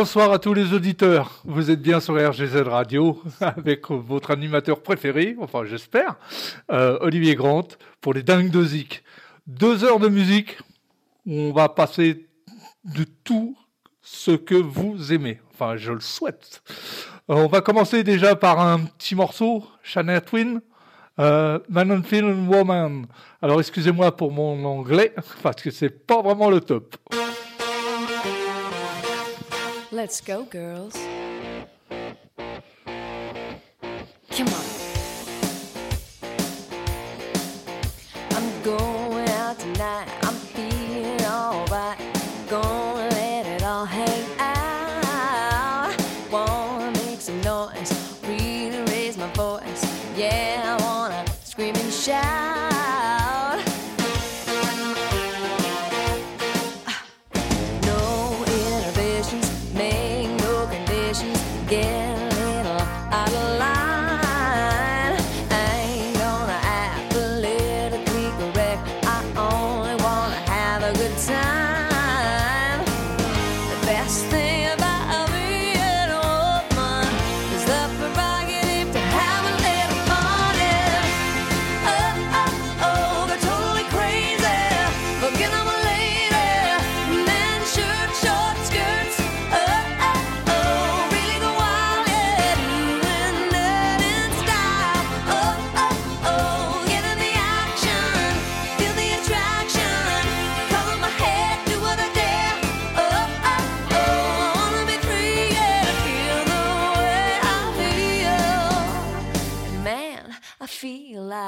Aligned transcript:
Bonsoir 0.00 0.32
à 0.32 0.38
tous 0.38 0.54
les 0.54 0.72
auditeurs. 0.72 1.42
Vous 1.44 1.70
êtes 1.70 1.82
bien 1.82 2.00
sur 2.00 2.14
RGZ 2.14 2.62
Radio 2.62 3.22
avec 3.42 3.90
votre 3.90 4.30
animateur 4.30 4.82
préféré, 4.82 5.36
enfin 5.38 5.66
j'espère, 5.66 6.16
euh, 6.72 6.96
Olivier 7.02 7.34
Grant, 7.34 7.68
pour 8.00 8.14
les 8.14 8.22
dingues 8.22 8.50
de 8.50 8.64
Zik. 8.64 9.04
Deux 9.46 9.84
heures 9.84 9.98
de 9.98 10.08
musique 10.08 10.56
où 11.26 11.34
on 11.34 11.52
va 11.52 11.68
passer 11.68 12.26
de 12.86 13.04
tout 13.24 13.58
ce 14.00 14.30
que 14.30 14.54
vous 14.54 15.12
aimez. 15.12 15.38
Enfin, 15.52 15.76
je 15.76 15.92
le 15.92 16.00
souhaite. 16.00 16.62
Euh, 17.28 17.34
on 17.34 17.48
va 17.48 17.60
commencer 17.60 18.02
déjà 18.02 18.34
par 18.36 18.58
un 18.58 18.78
petit 18.78 19.14
morceau, 19.14 19.66
Shania 19.82 20.22
Twin. 20.22 20.62
Euh, 21.18 21.58
Man 21.68 21.92
and 21.92 22.04
Film 22.04 22.48
Woman. 22.48 23.04
Alors 23.42 23.60
excusez-moi 23.60 24.16
pour 24.16 24.32
mon 24.32 24.64
anglais, 24.64 25.14
parce 25.42 25.60
que 25.60 25.70
c'est 25.70 25.90
pas 25.90 26.22
vraiment 26.22 26.48
le 26.48 26.62
top. 26.62 26.96
Let's 29.92 30.20
go, 30.20 30.44
girls. 30.44 30.94
Come 34.30 34.46
on. 34.46 34.64
I'm 38.30 38.62
going. 38.62 38.99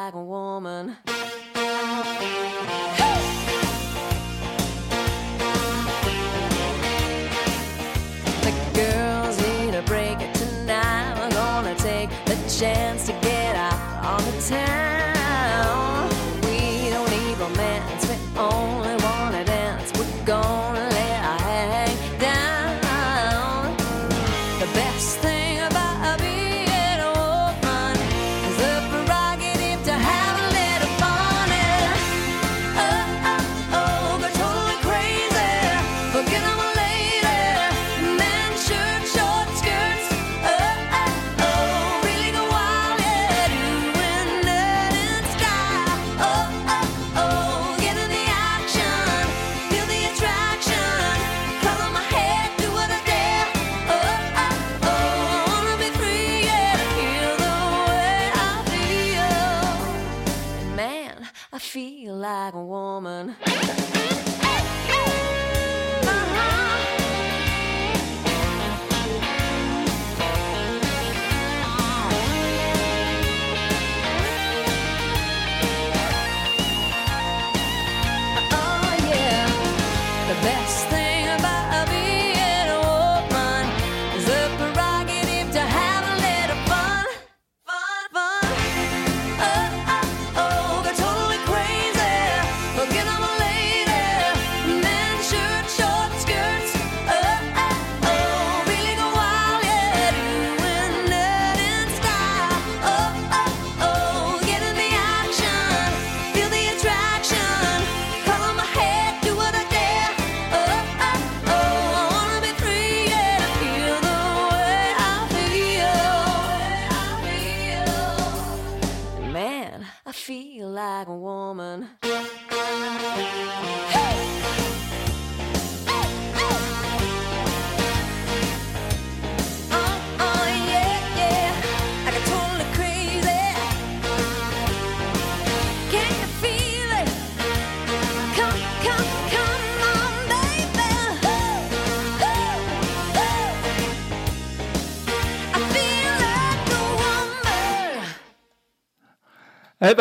like 0.02 0.14
a 0.14 0.22
woman. 0.24 0.96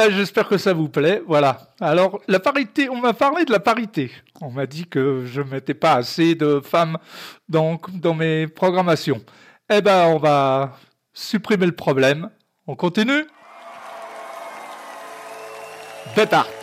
j'espère 0.09 0.47
que 0.47 0.57
ça 0.57 0.73
vous 0.73 0.89
plaît. 0.89 1.21
Voilà. 1.27 1.59
Alors, 1.79 2.19
la 2.27 2.39
parité, 2.39 2.89
on 2.89 2.99
m'a 2.99 3.13
parlé 3.13 3.45
de 3.45 3.51
la 3.51 3.59
parité. 3.59 4.11
On 4.41 4.49
m'a 4.49 4.65
dit 4.65 4.85
que 4.87 5.25
je 5.25 5.41
ne 5.41 5.49
mettais 5.49 5.73
pas 5.73 5.93
assez 5.93 6.35
de 6.35 6.59
femmes 6.59 6.97
dans, 7.47 7.79
dans 7.93 8.13
mes 8.13 8.47
programmations. 8.47 9.21
Eh 9.69 9.81
ben, 9.81 10.07
on 10.07 10.17
va 10.17 10.77
supprimer 11.13 11.65
le 11.65 11.75
problème. 11.75 12.29
On 12.67 12.75
continue 12.75 13.25
C'est 16.15 16.60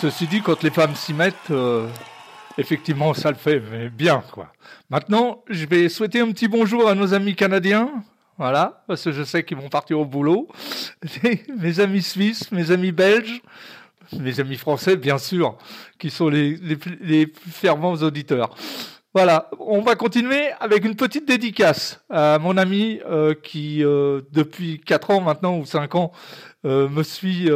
Ceci 0.00 0.26
dit, 0.26 0.40
quand 0.40 0.62
les 0.62 0.70
femmes 0.70 0.94
s'y 0.94 1.12
mettent, 1.12 1.50
euh, 1.50 1.86
effectivement, 2.56 3.12
ça 3.12 3.30
le 3.30 3.36
fait, 3.36 3.60
bien, 3.90 4.22
quoi. 4.32 4.50
Maintenant, 4.88 5.44
je 5.48 5.66
vais 5.66 5.90
souhaiter 5.90 6.20
un 6.20 6.30
petit 6.30 6.48
bonjour 6.48 6.88
à 6.88 6.94
nos 6.94 7.12
amis 7.12 7.34
canadiens. 7.36 7.90
Voilà, 8.38 8.82
parce 8.86 9.04
que 9.04 9.12
je 9.12 9.22
sais 9.22 9.44
qu'ils 9.44 9.58
vont 9.58 9.68
partir 9.68 10.00
au 10.00 10.06
boulot. 10.06 10.48
mes 11.58 11.80
amis 11.80 12.00
suisses, 12.00 12.50
mes 12.50 12.70
amis 12.70 12.92
belges, 12.92 13.42
mes 14.18 14.40
amis 14.40 14.56
français, 14.56 14.96
bien 14.96 15.18
sûr, 15.18 15.58
qui 15.98 16.08
sont 16.08 16.30
les, 16.30 16.56
plus- 16.76 17.30
fervents 17.50 17.96
auditeurs. 17.96 18.54
Voilà, 19.12 19.50
on 19.58 19.82
va 19.82 19.96
continuer 19.96 20.50
avec 20.60 20.86
une 20.86 20.96
petite 20.96 21.28
dédicace 21.28 22.00
à 22.08 22.38
mon 22.38 22.56
ami 22.56 23.00
euh, 23.06 23.34
qui, 23.34 23.84
euh, 23.84 24.22
depuis 24.32 24.80
4 24.80 25.10
ans 25.10 25.20
maintenant 25.20 25.58
ou 25.58 25.66
5 25.66 25.94
ans, 25.94 26.12
me 26.64 27.02
suit 27.02 27.50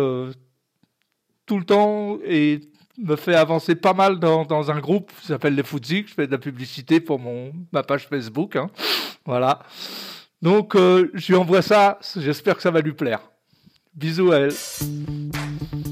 tout 1.46 1.58
le 1.58 1.64
temps 1.64 2.18
et 2.24 2.60
me 2.98 3.16
fait 3.16 3.34
avancer 3.34 3.74
pas 3.74 3.92
mal 3.92 4.18
dans, 4.18 4.70
un 4.70 4.78
groupe 4.80 5.10
qui 5.20 5.26
s'appelle 5.26 5.54
les 5.54 5.62
Footzik. 5.62 6.08
Je 6.08 6.14
fais 6.14 6.26
de 6.26 6.32
la 6.32 6.38
publicité 6.38 7.00
pour 7.00 7.20
ma 7.72 7.82
page 7.82 8.06
Facebook. 8.08 8.56
hein. 8.56 8.70
Voilà. 9.24 9.60
Donc, 10.42 10.76
euh, 10.76 11.10
je 11.14 11.28
lui 11.28 11.36
envoie 11.36 11.62
ça. 11.62 11.98
J'espère 12.16 12.56
que 12.56 12.62
ça 12.62 12.70
va 12.70 12.80
lui 12.80 12.92
plaire. 12.92 13.20
Bisous 13.94 14.32
à 14.32 14.38
elle. 14.38 15.83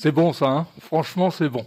C'est 0.00 0.12
bon 0.12 0.32
ça, 0.32 0.46
hein. 0.46 0.66
franchement 0.80 1.32
c'est 1.32 1.48
bon. 1.48 1.66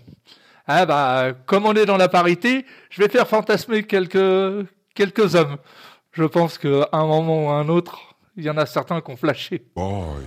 Ah 0.66 0.86
bah, 0.86 1.34
comme 1.46 1.66
on 1.66 1.74
est 1.74 1.86
dans 1.86 1.98
la 1.98 2.08
parité, 2.08 2.66
je 2.90 3.02
vais 3.02 3.10
faire 3.10 3.28
fantasmer 3.28 3.84
quelques, 3.84 4.66
quelques 4.96 5.36
hommes. 5.36 5.58
Je 6.14 6.24
pense 6.24 6.58
qu'à 6.58 6.88
un 6.94 7.06
moment 7.06 7.48
ou 7.48 7.50
à 7.50 7.56
un 7.56 7.68
autre, 7.68 8.16
il 8.38 8.46
y 8.46 8.50
en 8.50 8.56
a 8.56 8.66
certains 8.66 9.02
qui 9.02 9.12
ont 9.12 9.18
flashé. 9.18 9.66
Boys. 9.76 10.24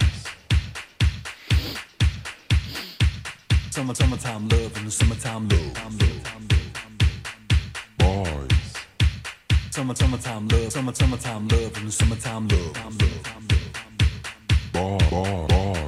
Boys. 14.75 15.84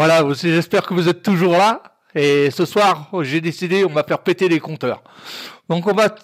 Voilà, 0.00 0.24
j'espère 0.32 0.86
que 0.86 0.94
vous 0.94 1.10
êtes 1.10 1.22
toujours 1.22 1.58
là. 1.58 1.82
Et 2.14 2.50
ce 2.50 2.64
soir, 2.64 3.10
j'ai 3.20 3.42
décidé, 3.42 3.84
on 3.84 3.92
va 3.92 4.02
faire 4.02 4.20
péter 4.20 4.48
les 4.48 4.58
compteurs. 4.58 5.02
Donc 5.68 5.86
on 5.86 5.92
va 5.92 6.14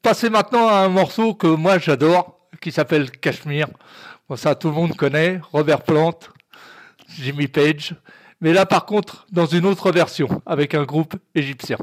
passer 0.00 0.30
maintenant 0.30 0.66
à 0.66 0.76
un 0.76 0.88
morceau 0.88 1.34
que 1.34 1.46
moi 1.46 1.76
j'adore, 1.78 2.40
qui 2.58 2.72
s'appelle 2.72 3.10
Cachemire. 3.10 3.68
Bon, 4.26 4.36
ça 4.36 4.54
tout 4.54 4.68
le 4.68 4.74
monde 4.74 4.96
connaît, 4.96 5.42
Robert 5.52 5.82
Plante, 5.82 6.30
Jimmy 7.18 7.48
Page. 7.48 7.94
Mais 8.40 8.54
là 8.54 8.64
par 8.64 8.86
contre, 8.86 9.26
dans 9.30 9.44
une 9.44 9.66
autre 9.66 9.92
version, 9.92 10.40
avec 10.46 10.74
un 10.74 10.84
groupe 10.84 11.16
égyptien. 11.34 11.76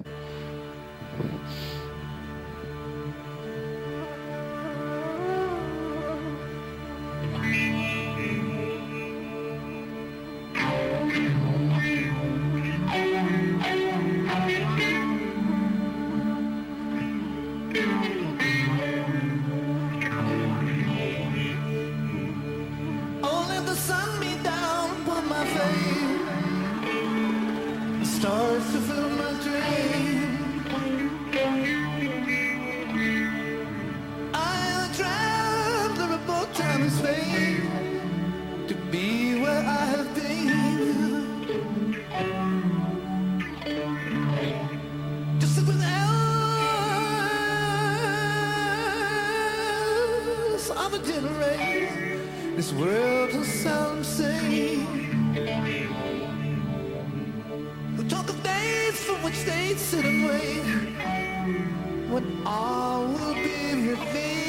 This 52.58 52.74
world's 52.74 53.36
a 53.36 53.46
solemn 53.46 54.04
scene. 54.04 54.82
Who 57.96 58.04
talk 58.10 58.28
of 58.30 58.42
days 58.42 58.96
from 59.04 59.22
which 59.22 59.44
they 59.44 59.76
sit 59.76 60.04
and 60.04 60.26
wait. 60.26 60.64
When 62.10 62.42
all 62.48 63.06
will 63.06 63.36
be 63.36 63.92
revealed. 63.92 64.47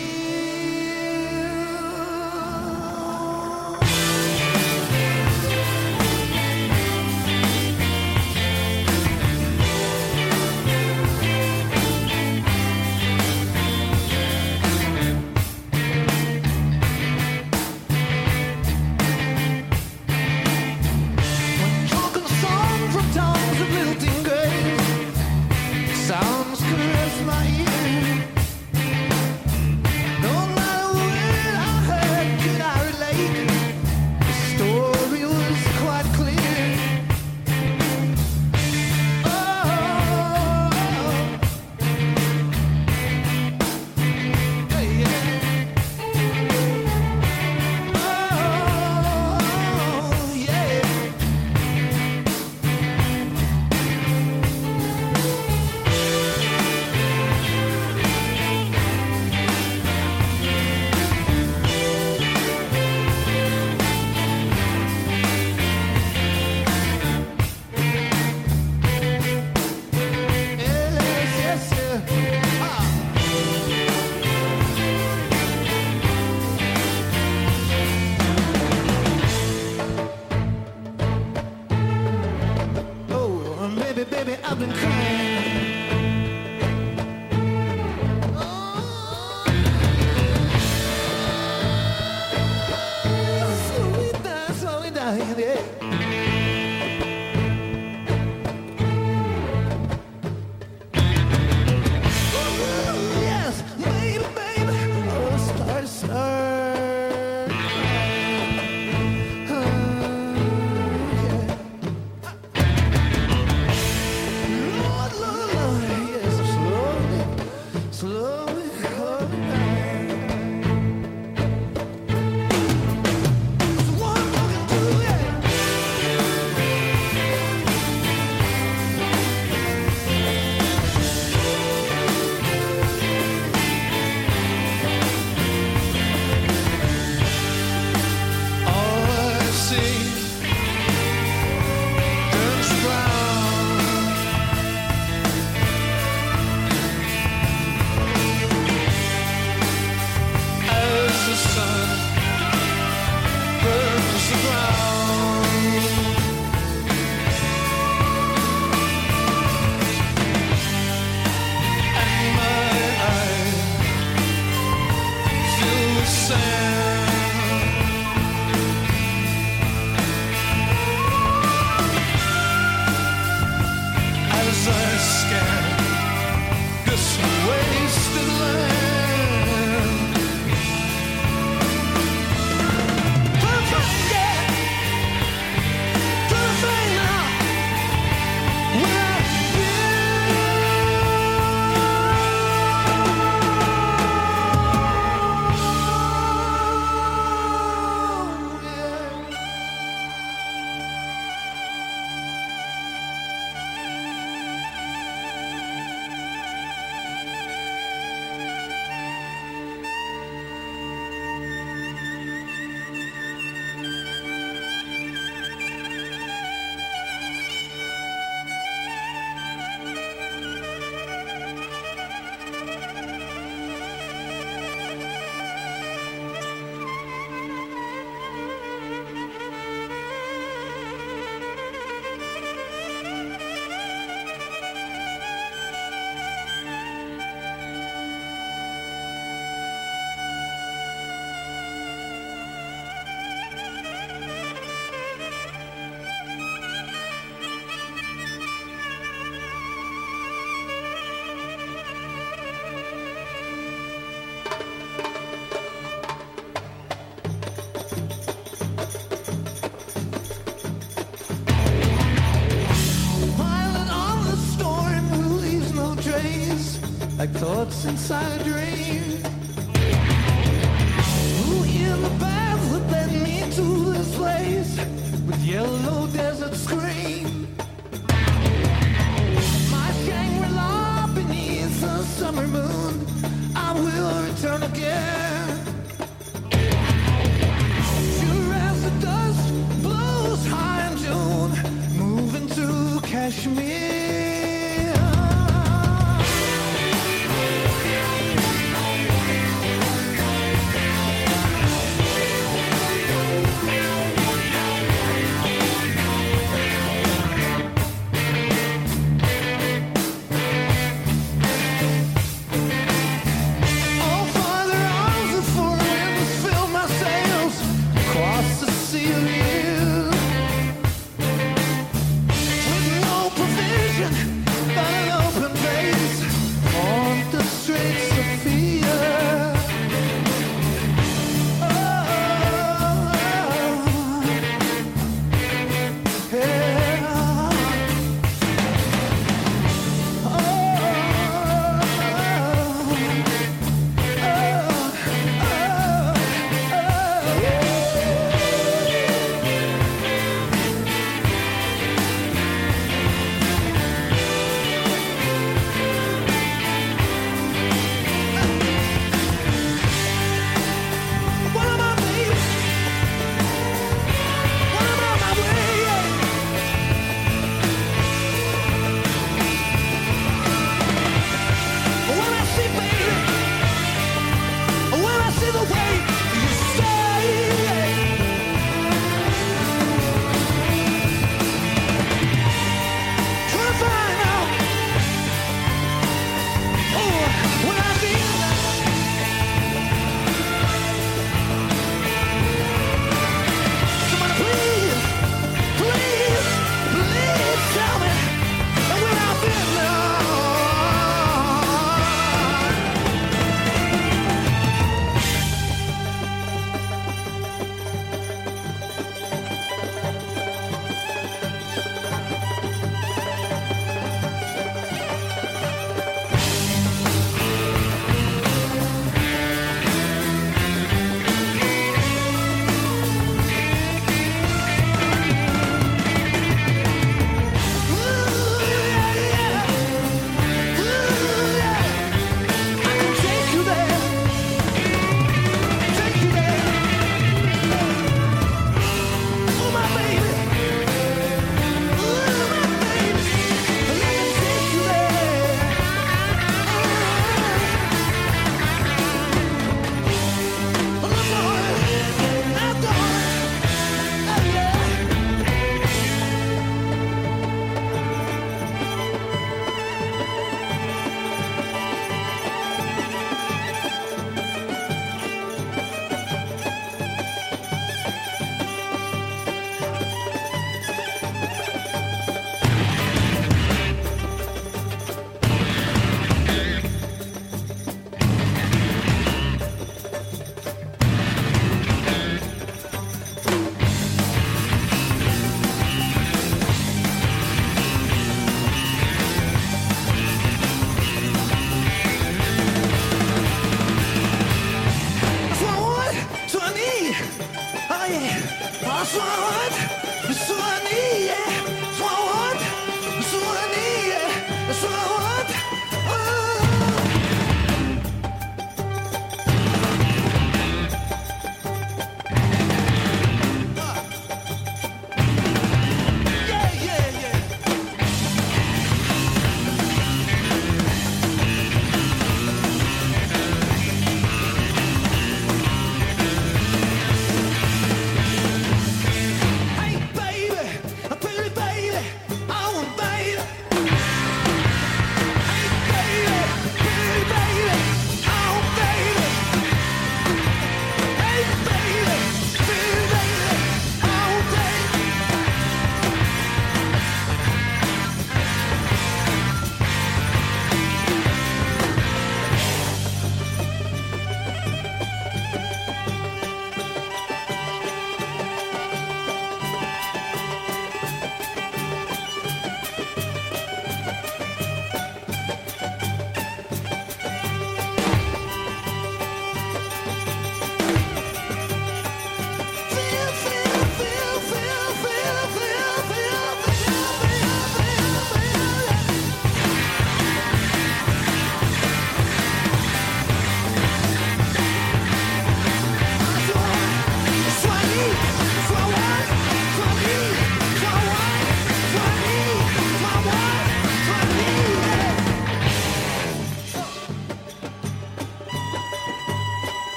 what's 267.69 267.85
inside 267.85 268.47
your 268.47 268.58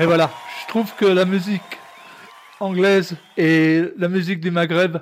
Et 0.00 0.06
voilà, 0.06 0.30
je 0.62 0.68
trouve 0.68 0.94
que 0.94 1.06
la 1.06 1.24
musique 1.24 1.60
anglaise 2.60 3.16
et 3.36 3.82
la 3.96 4.08
musique 4.08 4.38
du 4.38 4.52
Maghreb, 4.52 4.98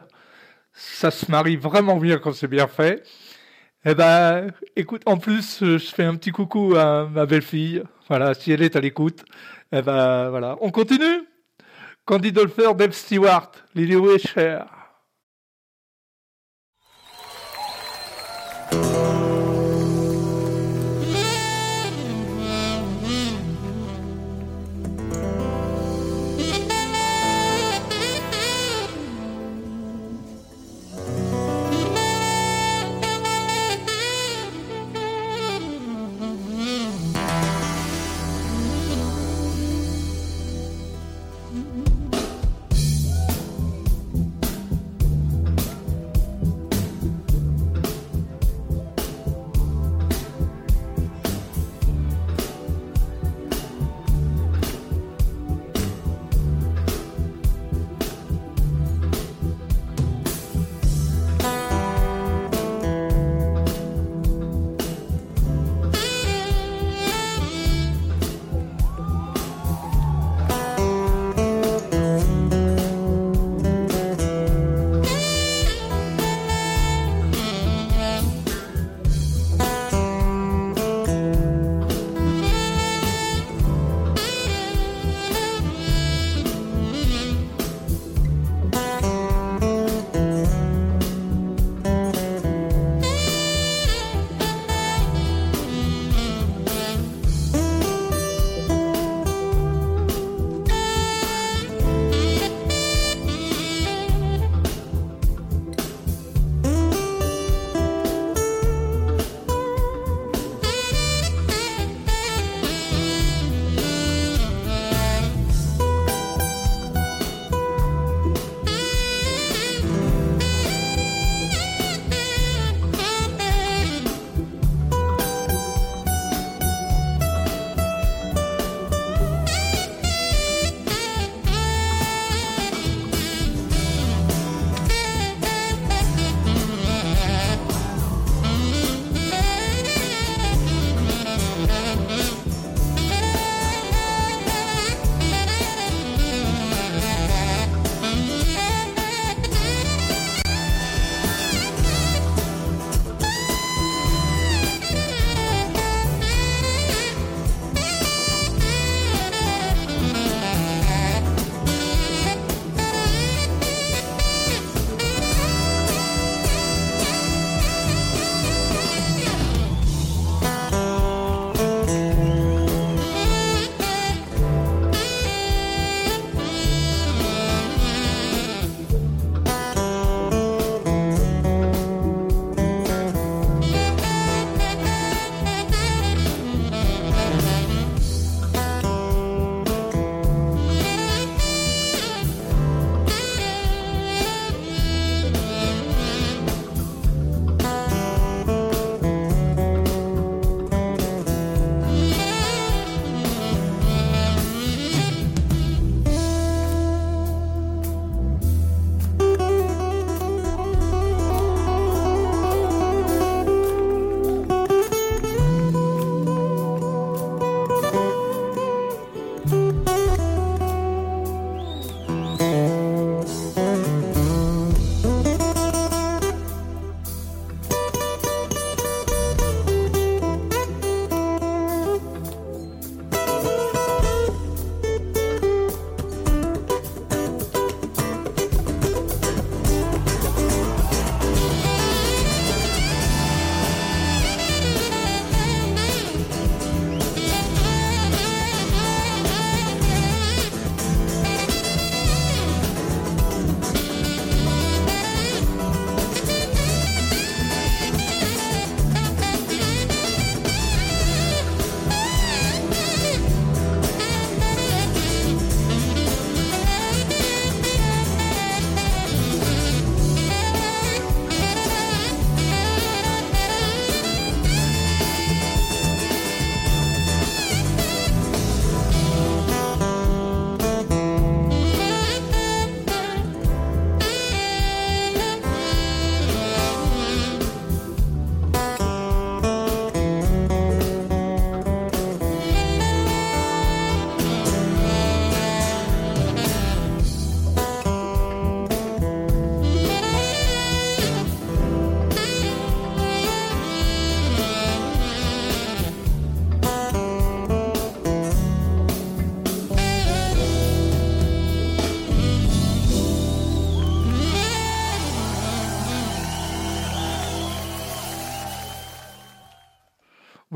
ça 0.73 1.11
se 1.11 1.31
marie 1.31 1.57
vraiment 1.57 1.99
bien 1.99 2.17
quand 2.17 2.33
c'est 2.33 2.49
bien 2.49 2.67
fait. 2.67 3.03
Eh 3.85 3.95
ben, 3.95 4.53
écoute, 4.75 5.03
en 5.05 5.19
plus, 5.19 5.63
euh, 5.63 5.77
je 5.77 5.87
fais 5.95 6.05
un 6.05 6.15
petit 6.15 6.31
coucou 6.31 6.77
à 6.77 7.07
ma 7.11 7.27
belle-fille. 7.27 7.83
Voilà, 8.09 8.33
si 8.33 8.53
elle 8.53 8.63
est 8.63 8.75
à 8.75 8.81
l'écoute. 8.81 9.23
Eh 9.71 9.83
ben, 9.83 10.31
voilà. 10.31 10.57
On 10.63 10.71
continue 10.71 11.29
Candy 12.07 12.33
Dolfer, 12.33 12.73
Dave 12.75 12.93
Stewart, 12.93 13.53
Lily 13.75 13.97
Wisher. 13.97 14.61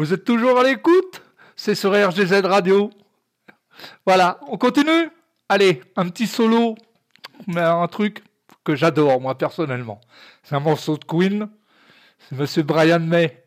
Vous 0.01 0.15
êtes 0.15 0.25
toujours 0.25 0.59
à 0.59 0.65
l'écoute? 0.65 1.21
C'est 1.57 1.75
sur 1.75 1.91
RGZ 1.91 2.47
Radio. 2.47 2.89
Voilà, 4.07 4.41
on 4.49 4.57
continue? 4.57 5.11
Allez, 5.47 5.83
un 5.95 6.09
petit 6.09 6.27
solo, 6.27 6.75
un 7.55 7.87
truc 7.87 8.25
que 8.65 8.75
j'adore, 8.75 9.21
moi, 9.21 9.37
personnellement. 9.37 10.01
C'est 10.43 10.55
un 10.55 10.61
morceau 10.61 10.97
de 10.97 11.05
Queen. 11.05 11.51
C'est 12.19 12.35
Monsieur 12.35 12.63
Brian 12.63 13.01
May. 13.01 13.40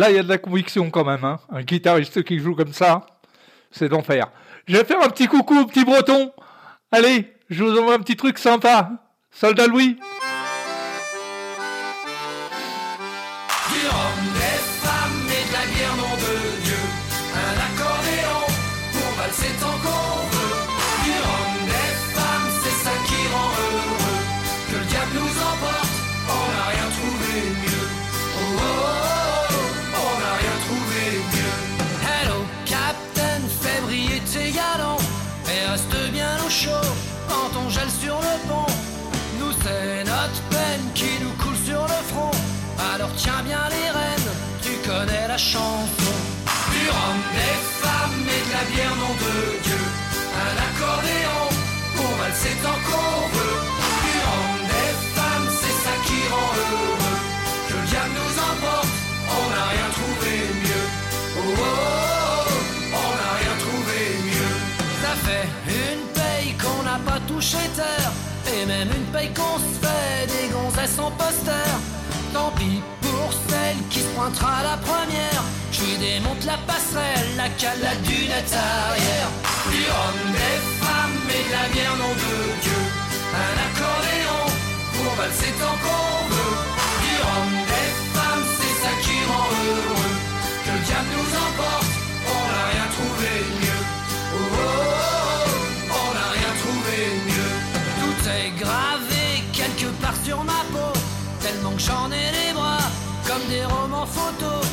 Là, 0.00 0.08
il 0.08 0.16
y 0.16 0.18
a 0.18 0.22
de 0.22 0.30
la 0.30 0.38
conviction 0.38 0.90
quand 0.90 1.04
même. 1.04 1.26
Hein. 1.26 1.38
Un 1.50 1.60
guitariste 1.60 2.22
qui 2.24 2.38
joue 2.38 2.54
comme 2.54 2.72
ça, 2.72 3.04
c'est 3.70 3.90
d'enfer. 3.90 4.30
Je 4.66 4.78
vais 4.78 4.84
faire 4.84 5.02
un 5.02 5.10
petit 5.10 5.26
coucou 5.26 5.58
au 5.58 5.66
petit 5.66 5.84
breton. 5.84 6.32
Allez, 6.90 7.30
je 7.50 7.62
vous 7.62 7.78
envoie 7.78 7.96
un 7.96 7.98
petit 7.98 8.16
truc 8.16 8.38
sympa. 8.38 8.92
Soldat 9.30 9.66
Louis. 9.66 9.98
Chanson. 45.40 46.16
Du 46.72 46.84
rhum, 46.94 47.18
des 47.40 47.58
femmes 47.82 48.26
et 48.36 48.42
de 48.46 48.52
la 48.56 48.64
bière, 48.70 48.96
nom 49.02 49.14
de 49.24 49.36
Dieu. 49.66 49.82
Un 50.46 50.54
accordéon 50.68 51.42
pour 51.96 52.10
valser 52.20 52.54
tant 52.64 52.80
qu'on 52.86 53.16
veut. 53.34 53.58
Du 54.04 54.16
rhum, 54.26 54.52
des 54.74 54.92
femmes, 55.16 55.48
c'est 55.60 55.78
ça 55.84 55.94
qui 56.06 56.20
rend 56.32 56.52
heureux. 56.60 57.18
Que 57.68 57.74
le 57.80 57.86
diable 57.90 58.14
nous 58.20 58.34
emporte, 58.48 58.94
on 59.38 59.44
n'a 59.52 59.64
rien 59.74 59.88
trouvé 59.98 60.32
mieux. 60.64 60.86
Oh, 61.38 61.54
oh, 61.56 61.72
oh, 62.42 63.00
on 63.04 63.10
n'a 63.20 63.32
rien 63.40 63.54
trouvé 63.64 63.98
mieux. 64.28 64.56
Ça 65.04 65.14
fait 65.24 65.46
une 65.84 66.04
paye 66.18 66.52
qu'on 66.62 66.82
n'a 66.82 66.98
pas 67.08 67.20
touché 67.26 67.62
terre. 67.80 68.12
Et 68.52 68.66
même 68.66 68.88
même 68.88 68.96
une 69.00 69.10
paye 69.14 69.30
qu'on 69.38 69.56
se 69.58 69.72
fait, 69.82 70.26
des 70.34 70.48
gonzesses 70.52 70.98
en 70.98 71.10
poster. 71.12 71.70
Tant 72.34 72.50
pis 72.58 72.82
pointera 74.20 74.62
la 74.62 74.76
première. 74.76 75.42
Je 75.72 75.96
démonte 75.98 76.44
la 76.44 76.58
passerelle, 76.68 77.30
la 77.36 77.48
cale, 77.60 77.80
la 77.88 77.94
dunette 78.06 78.52
arrière. 78.52 79.30
Du 79.72 79.82
rhum, 79.96 80.18
des 80.36 80.58
femmes 80.82 81.20
et 81.36 81.42
de 81.46 81.52
la 81.56 81.66
bière, 81.72 81.96
nom 82.02 82.14
de 82.24 82.36
Dieu. 82.64 82.82
Un 83.44 83.56
accordéon 83.68 84.42
pour 84.94 85.10
valser 85.18 85.52
tant 85.62 85.76
qu'on 85.84 86.12
veut. 86.32 86.56
Du 87.04 87.14
rhum, 87.26 87.50
des 87.72 87.90
femmes, 88.14 88.46
c'est 88.56 88.76
ça 88.82 88.92
qui 89.04 89.16
rend 89.30 89.48
heureux. 89.64 90.14
Que 90.64 90.70
le 90.76 90.80
diable 90.88 91.10
nous 91.16 91.30
emporte, 91.46 91.92
on 92.36 92.42
n'a 92.50 92.64
rien 92.72 92.88
trouvé 92.96 93.32
mieux. 93.62 93.82
Oh, 94.34 94.48
oh, 94.52 94.68
oh, 95.88 96.02
on 96.02 96.08
n'a 96.16 96.28
rien 96.36 96.52
trouvé 96.62 96.96
mieux. 97.30 97.52
Tout 98.00 98.20
est 98.38 98.50
gravé 98.62 99.24
quelque 99.58 99.88
part 100.02 100.18
sur 100.26 100.44
ma 100.44 100.60
peau. 100.72 100.92
Tellement 101.40 101.74
que 101.76 101.84
j'en 101.88 102.08
ai 102.12 102.26
les 102.38 102.52
bras 102.52 102.99
comme 103.30 103.48
des 103.48 103.64
romans 103.64 104.06
photos. 104.06 104.66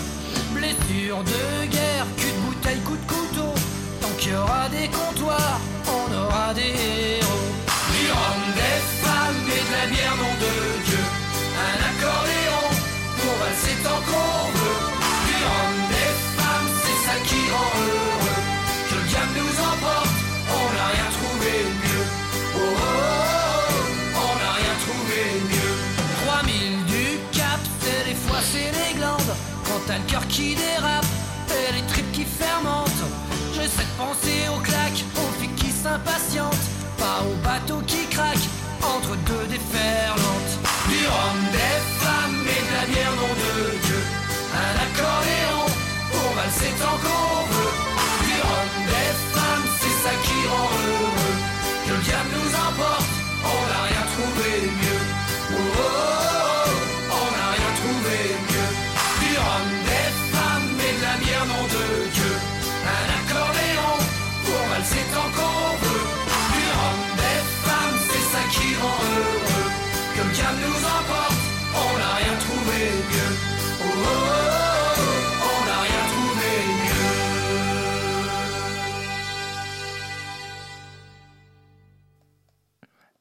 Blessure 0.51 1.23
de 1.23 1.65
guerre, 1.67 2.07
cul 2.17 2.31
de 2.31 2.41
bouteille, 2.45 2.81
coup 2.87 2.97
de 3.03 3.07
couteau. 3.13 3.53
Tant 4.01 4.13
qu'il 4.17 4.31
y 4.31 4.35
aura 4.35 4.67
des 4.69 4.87
comptoirs, 4.87 5.59
on 5.97 6.07
aura 6.23 6.53
des 6.53 6.73
héros. 7.21 7.47
Du 7.93 8.05
rhum, 8.17 8.41
des 8.61 8.79
femmes 9.03 9.43
et 9.57 9.63
de 9.67 9.71
la 9.77 9.85
bière, 9.93 10.15
nom 10.23 10.33
de 10.45 10.53
Dieu. 10.87 11.03
Un 11.69 11.77
accordéon 11.91 12.65
pour 13.19 13.33
valser 13.41 13.77
tant 13.85 14.01
qu'on 14.09 14.41
veut. 14.59 14.81
Du 15.27 15.37
rhum, 15.49 15.75
des 15.93 16.13
femmes, 16.37 16.69
c'est 16.83 16.99
ça 17.05 17.15
qui 17.27 17.39
rend 17.53 17.71
heureux. 17.81 18.06
T'as 29.87 29.97
le 29.97 30.03
cœur 30.03 30.27
qui 30.27 30.55
dérape 30.55 31.05
et 31.49 31.73
les 31.73 31.81
tripes 31.87 32.11
qui 32.11 32.25
fermentent. 32.25 33.05
J'essaie 33.53 33.87
de 33.91 33.97
penser 33.97 34.49
aux 34.53 34.59
claques, 34.59 35.03
aux 35.15 35.31
filles 35.39 35.55
qui 35.55 35.71
s'impatientent. 35.71 36.67
Pas 36.97 37.23
aux 37.23 37.37
bateaux 37.43 37.81
qui 37.87 37.96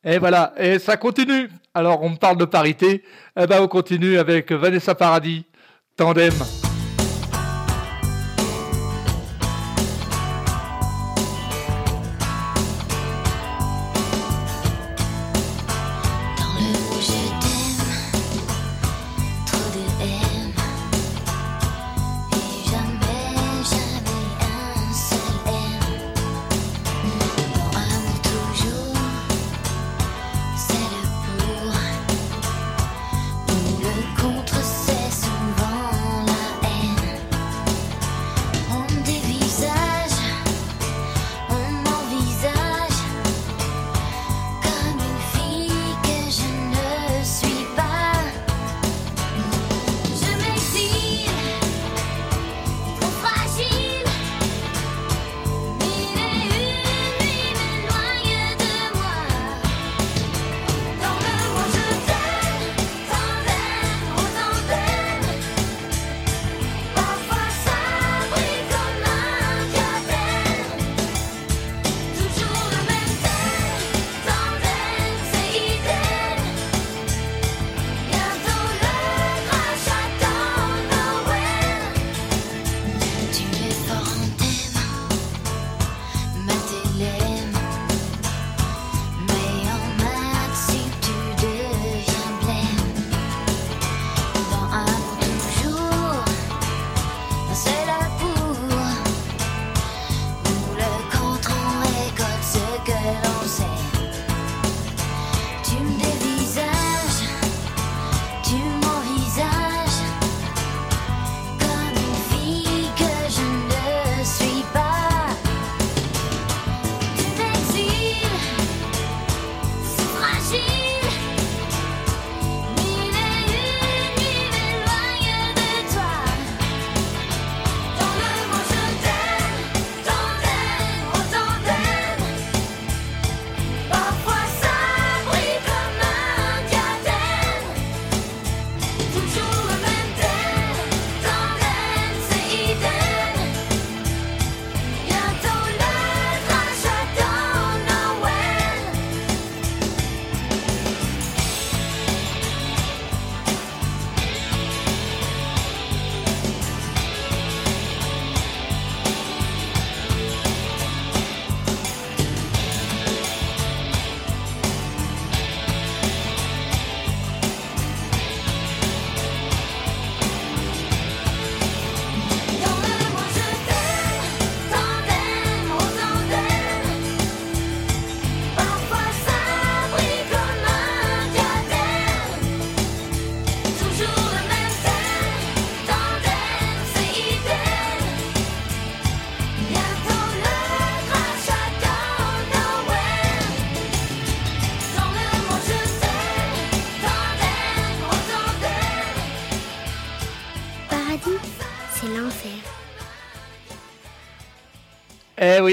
Et 0.09 0.18
voilà, 0.18 0.52
et 0.57 0.78
ça 0.78 0.96
continue. 0.96 1.50
Alors, 1.74 2.00
on 2.04 2.14
parle 2.14 2.36
de 2.36 2.44
parité. 2.44 3.02
Eh 3.36 3.46
ben, 3.46 3.61
on 3.61 3.66
continue 3.66 4.18
avec 4.18 4.52
Vanessa 4.52 4.94
Paradis, 4.94 5.44
Tandem. 5.96 6.32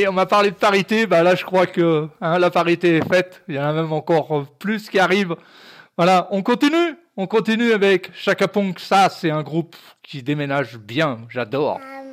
On 0.08 0.14
m'a 0.14 0.26
parlé 0.26 0.52
de 0.52 0.56
parité, 0.56 1.08
bah 1.08 1.24
là 1.24 1.36
je 1.36 1.46
crois 1.46 1.66
que 1.66 2.08
hein, 2.22 2.40
la 2.40 2.50
parité 2.50 2.98
est 2.98 3.08
faite, 3.08 3.44
il 3.48 3.56
y 3.56 3.60
en 3.60 3.64
a 3.64 3.74
même 3.74 3.94
encore 3.94 4.38
euh, 4.38 4.48
plus 4.60 4.90
qui 4.90 5.00
arrivent. 5.00 5.36
Voilà, 5.98 6.28
on 6.32 6.42
continue, 6.42 6.96
on 7.16 7.28
continue 7.28 7.74
avec 7.74 8.12
Chaka 8.14 8.48
Punk, 8.48 8.80
ça 8.80 9.10
c'est 9.10 9.32
un 9.32 9.44
groupe 9.44 9.76
qui 10.02 10.24
déménage 10.24 10.78
bien, 10.78 11.20
j'adore. 11.30 11.80
Ah, 11.82 12.04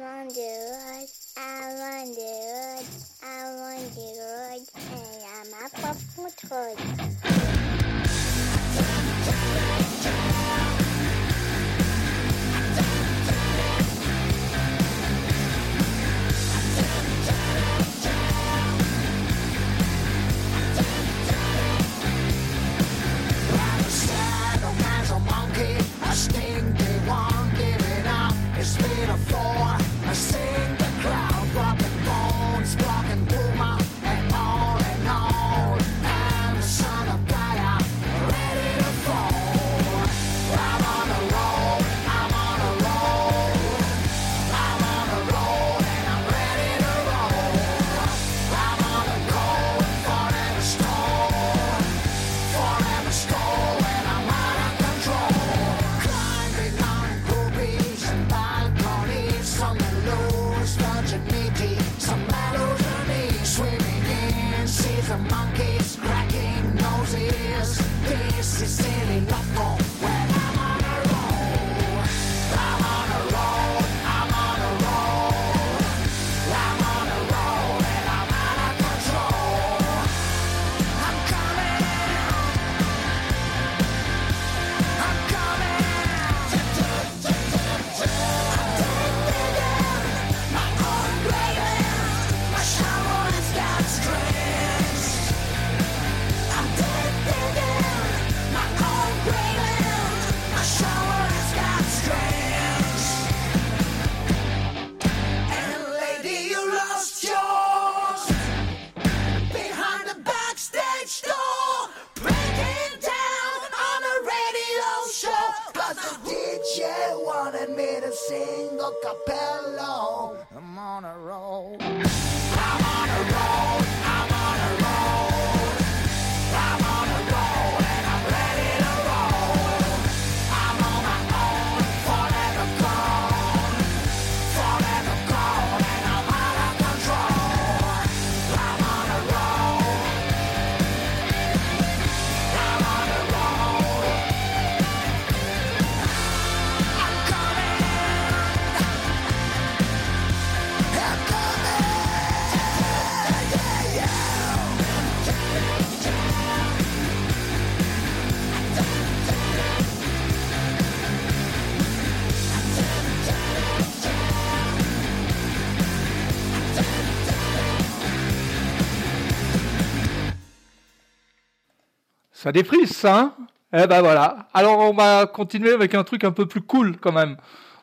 Ça 172.43 172.53
défrise, 172.53 172.97
ça. 172.97 173.18
Hein? 173.18 173.34
Eh 173.74 173.86
ben 173.86 174.01
voilà. 174.01 174.49
Alors 174.55 174.78
on 174.78 174.95
va 174.95 175.26
continuer 175.26 175.72
avec 175.72 175.95
un 175.95 176.05
truc 176.05 176.24
un 176.24 176.32
peu 176.32 176.47
plus 176.47 176.62
cool 176.62 176.97
quand 176.97 177.12
même. 177.12 177.36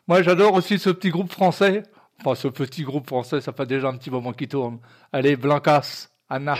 Moi 0.08 0.20
j'adore 0.22 0.54
aussi 0.54 0.80
ce 0.80 0.90
petit 0.90 1.10
groupe 1.10 1.30
français. 1.30 1.84
Enfin 2.18 2.34
ce 2.34 2.48
petit 2.48 2.82
groupe 2.82 3.06
français, 3.06 3.40
ça 3.40 3.52
fait 3.52 3.66
déjà 3.66 3.86
un 3.86 3.96
petit 3.96 4.10
moment 4.10 4.32
qu'il 4.32 4.48
tourne. 4.48 4.80
Allez, 5.12 5.36
Blancas, 5.36 6.08
Anna. 6.28 6.56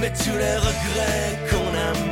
mais 0.00 0.10
tous 0.10 0.36
les 0.36 0.56
regrets 0.56 1.38
qu'on 1.50 1.74
a 1.76 2.09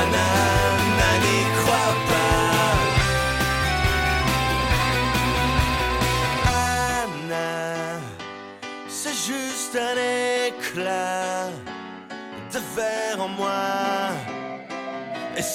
Annan 0.00 0.76
n'y 1.24 1.40
croit 1.58 1.96
pas. 2.10 2.76
Annan, 7.02 8.02
c'est 8.88 9.18
juste 9.30 9.74
un 9.76 9.96
éclat. 10.48 11.21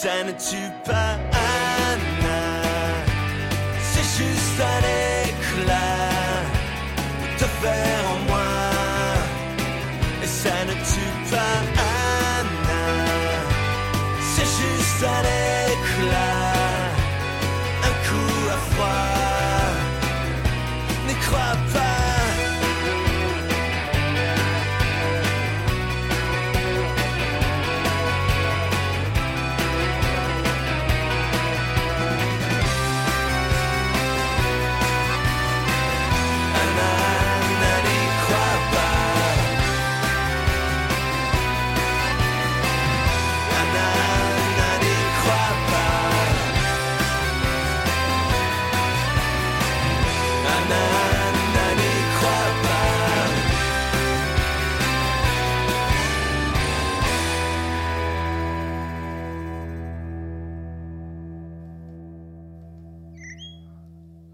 ça 0.02 0.24
ne 0.24 0.32
tue 0.34 0.72
pas 0.86 1.18
Anna. 1.32 2.44
C'est 3.90 4.10
juste 4.20 4.60
un 4.74 4.82
éclat 5.28 6.12
de 7.40 7.46
faire 7.62 8.04
en 8.14 8.20
moi. 8.30 8.54
Et 10.24 10.28
ça 10.28 10.58
ne 10.70 10.74
tue 10.92 11.14
pas 11.32 11.58
Anna. 12.38 12.86
C'est 14.36 14.52
juste 14.62 15.04
un 15.04 15.22
éclat. 15.22 15.37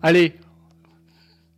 Allez, 0.06 0.36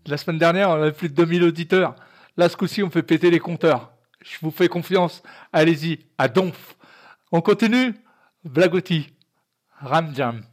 la 0.05 0.17
semaine 0.17 0.37
dernière, 0.37 0.69
on 0.69 0.73
avait 0.73 0.91
plus 0.91 1.09
de 1.09 1.15
2000 1.15 1.43
auditeurs. 1.45 1.95
Là, 2.37 2.47
ce 2.47 2.55
coup-ci, 2.55 2.83
on 2.83 2.91
fait 2.91 3.01
péter 3.01 3.31
les 3.31 3.39
compteurs. 3.39 3.91
Je 4.23 4.37
vous 4.39 4.51
fais 4.51 4.67
confiance. 4.67 5.23
Allez-y, 5.51 6.05
à 6.19 6.27
donf. 6.27 6.75
On 7.31 7.41
continue 7.41 7.95
Blagotti, 8.43 9.07
Ramjam. 9.81 10.43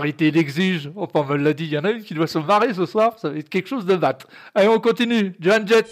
Parité 0.00 0.30
l'exige. 0.30 0.90
Enfin, 0.96 1.26
on 1.28 1.32
me 1.32 1.36
l'a 1.36 1.52
dit, 1.52 1.64
il 1.64 1.72
y 1.72 1.78
en 1.78 1.84
a 1.84 1.90
une 1.90 2.02
qui 2.02 2.14
doit 2.14 2.26
se 2.26 2.38
marrer 2.38 2.72
ce 2.72 2.86
soir, 2.86 3.18
ça 3.18 3.28
va 3.28 3.36
être 3.36 3.50
quelque 3.50 3.68
chose 3.68 3.84
de 3.84 3.96
mat. 3.96 4.26
Allez, 4.54 4.68
on 4.68 4.80
continue. 4.80 5.34
Joan 5.38 5.68
Jett. 5.68 5.86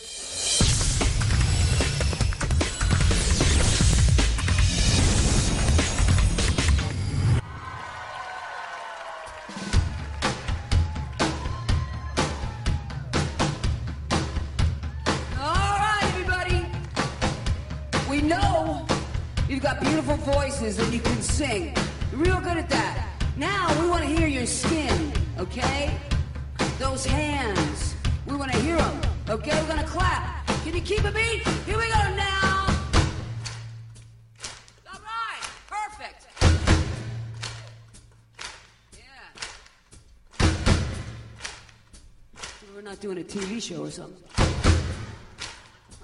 Doing 43.68 43.80
a 43.80 43.84
TV 43.84 43.84
show 43.84 43.84
or 43.84 43.90
something. 43.90 44.22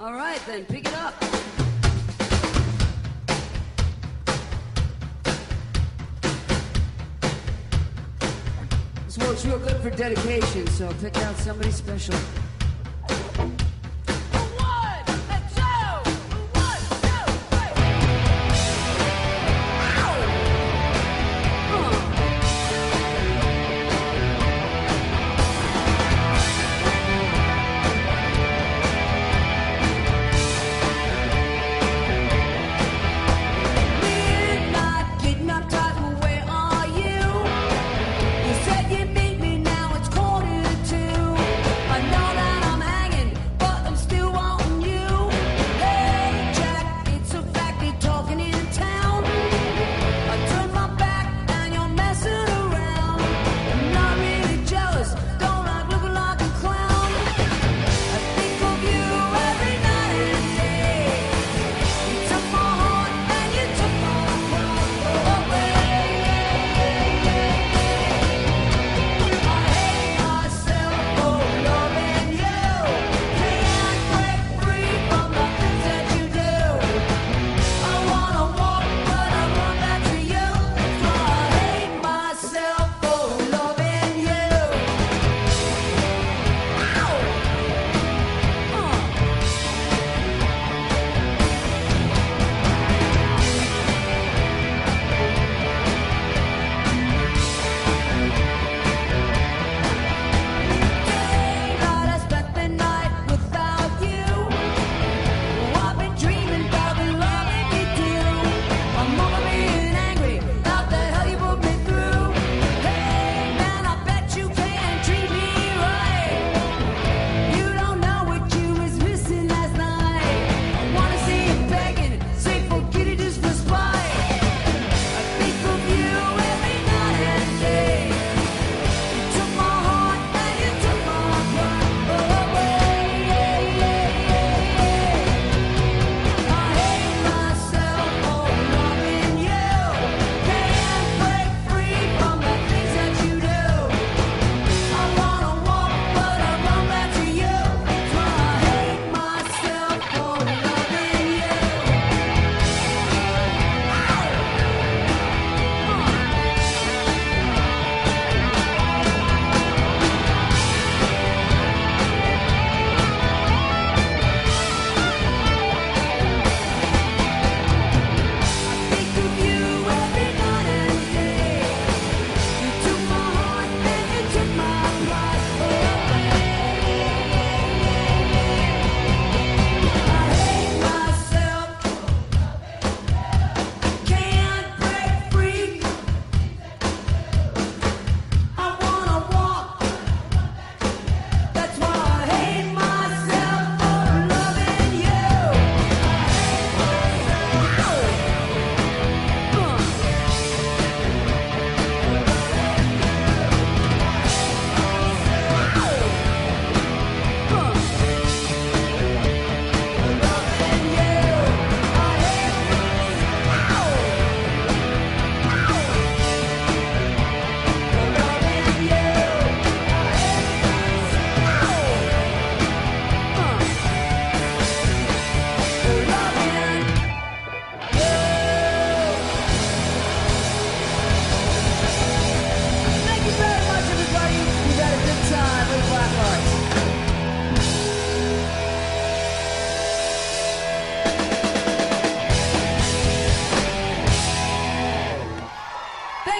All 0.01 0.13
right, 0.13 0.41
then, 0.47 0.65
pick 0.65 0.87
it 0.87 0.95
up. 0.95 1.15
This 9.07 9.19
works 9.19 9.45
real 9.47 9.59
good 9.59 9.81
for 9.81 9.91
dedication, 9.91 10.67
so 10.69 10.93
pick 11.01 11.17
out 11.19 11.37
somebody 11.37 11.71
special. 11.71 12.17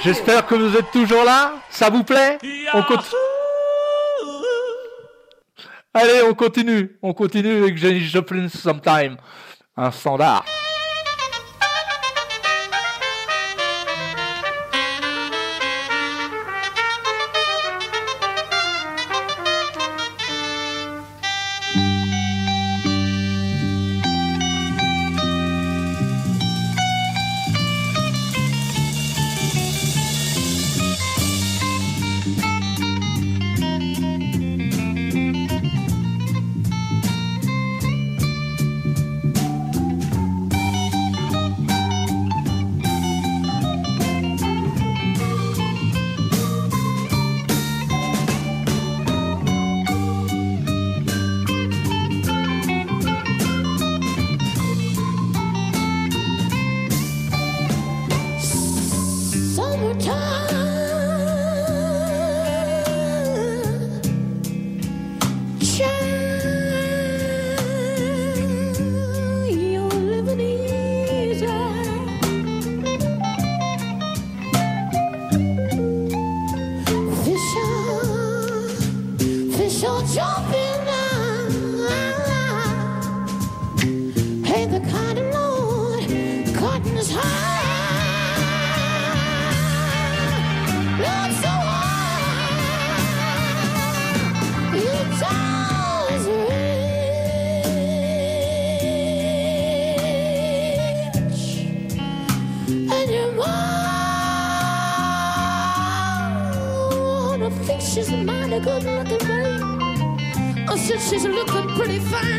J'espère 0.05 0.47
que 0.47 0.55
vous 0.55 0.77
êtes 0.77 0.91
toujours 0.91 1.25
là. 1.25 1.55
Ça 1.71 1.89
vous 1.89 2.05
plaît? 2.05 2.37
On 2.75 2.83
continue. 2.83 3.21
Allez, 5.95 6.23
on 6.29 6.35
continue. 6.35 6.99
On 7.01 7.15
continue 7.15 7.63
avec 7.63 7.79
Janis 7.79 8.01
Joplin 8.01 8.49
Sometime. 8.49 9.17
Un 9.77 9.91
standard. 9.91 10.45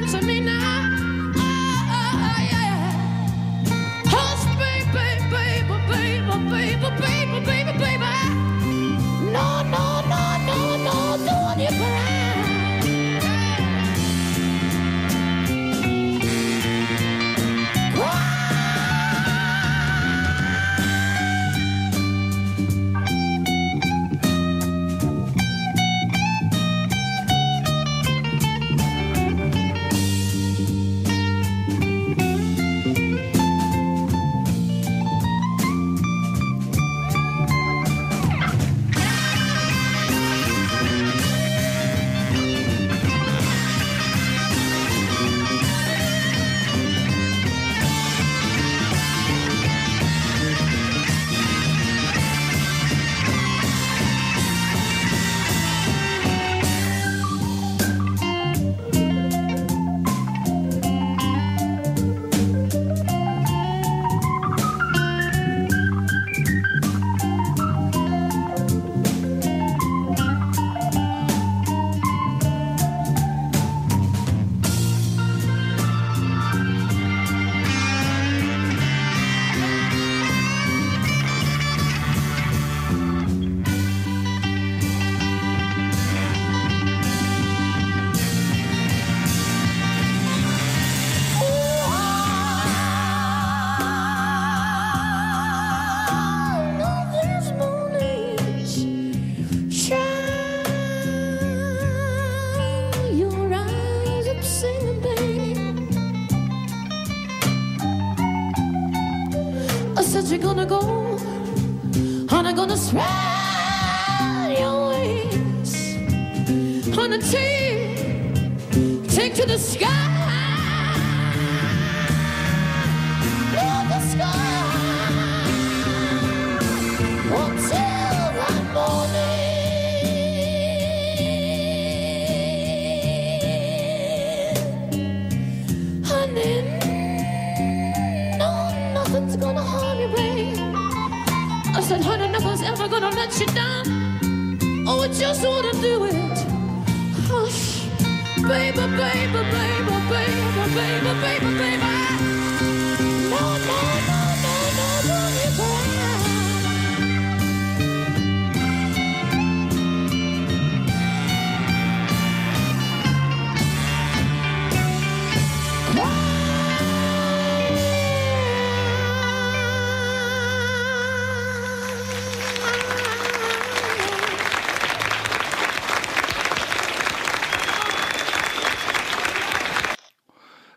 To 0.02 0.22
me 0.26 0.42
now. 0.42 0.55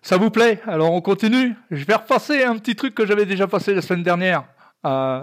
Ça 0.09 0.17
vous 0.17 0.31
plaît? 0.31 0.63
Alors 0.67 0.91
on 0.95 1.03
continue. 1.03 1.55
Je 1.71 1.85
vais 1.85 1.95
repasser 1.95 2.43
un 2.43 2.57
petit 2.57 2.75
truc 2.75 2.95
que 2.95 3.05
j'avais 3.05 3.27
déjà 3.27 3.47
passé 3.47 3.75
la 3.75 3.83
semaine 3.83 4.03
dernière. 4.03 4.45
Euh, 4.87 5.23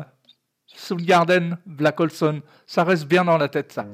Soundgarden, 0.68 1.58
Black 1.66 2.00
Olson, 2.00 2.44
ça 2.68 2.84
reste 2.84 3.08
bien 3.08 3.26
dans 3.26 3.40
la 3.40 3.48
tête 3.48 3.72
ça. 3.72 3.88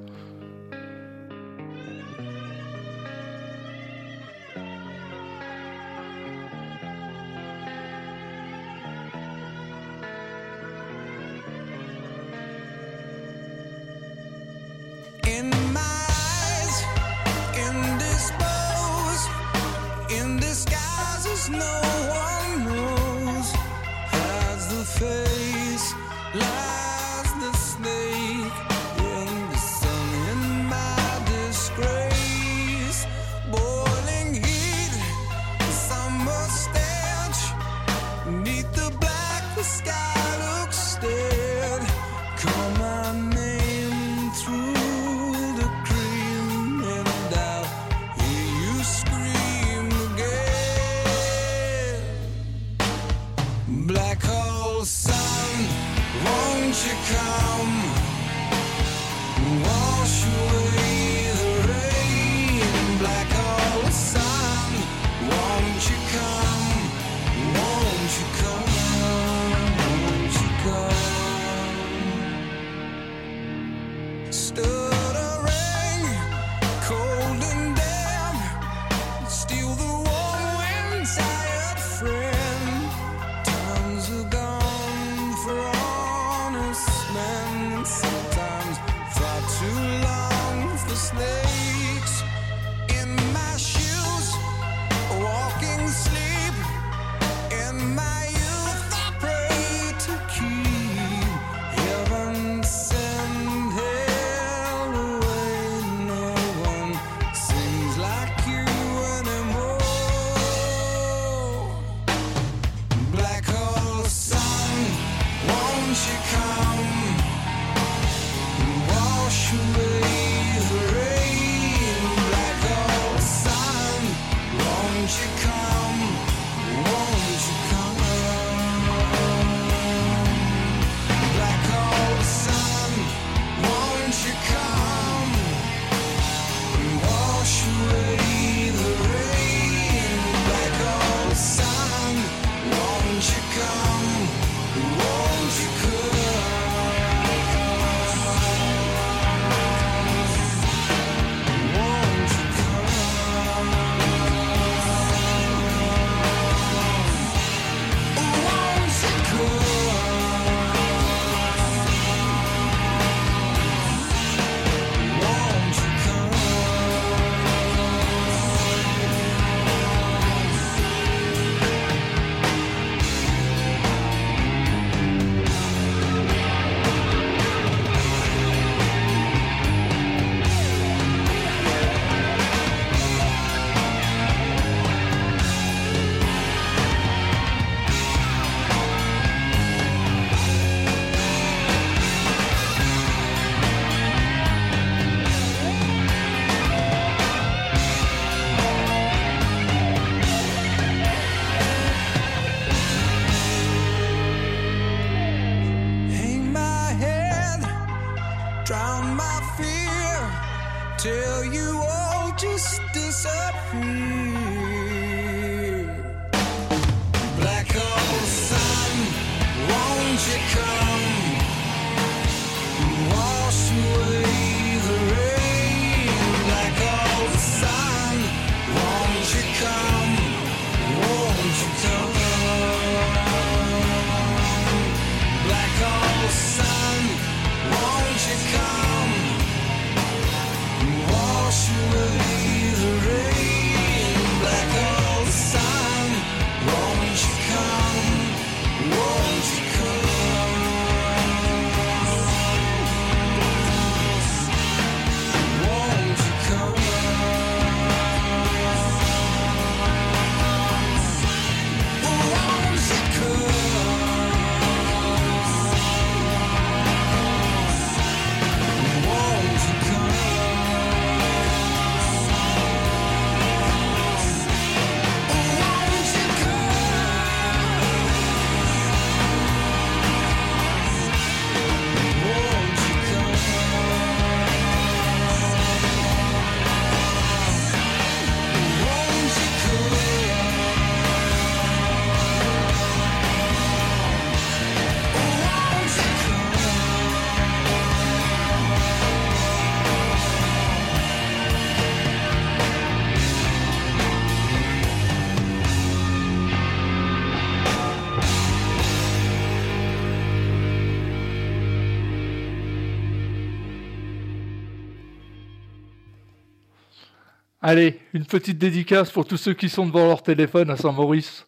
Allez, 317.64 318.00
une 318.14 318.26
petite 318.26 318.58
dédicace 318.58 319.12
pour 319.12 319.28
tous 319.28 319.38
ceux 319.38 319.54
qui 319.54 319.70
sont 319.70 319.86
devant 319.86 320.08
leur 320.08 320.24
téléphone 320.24 320.72
à 320.72 320.78
Saint-Maurice. 320.78 321.46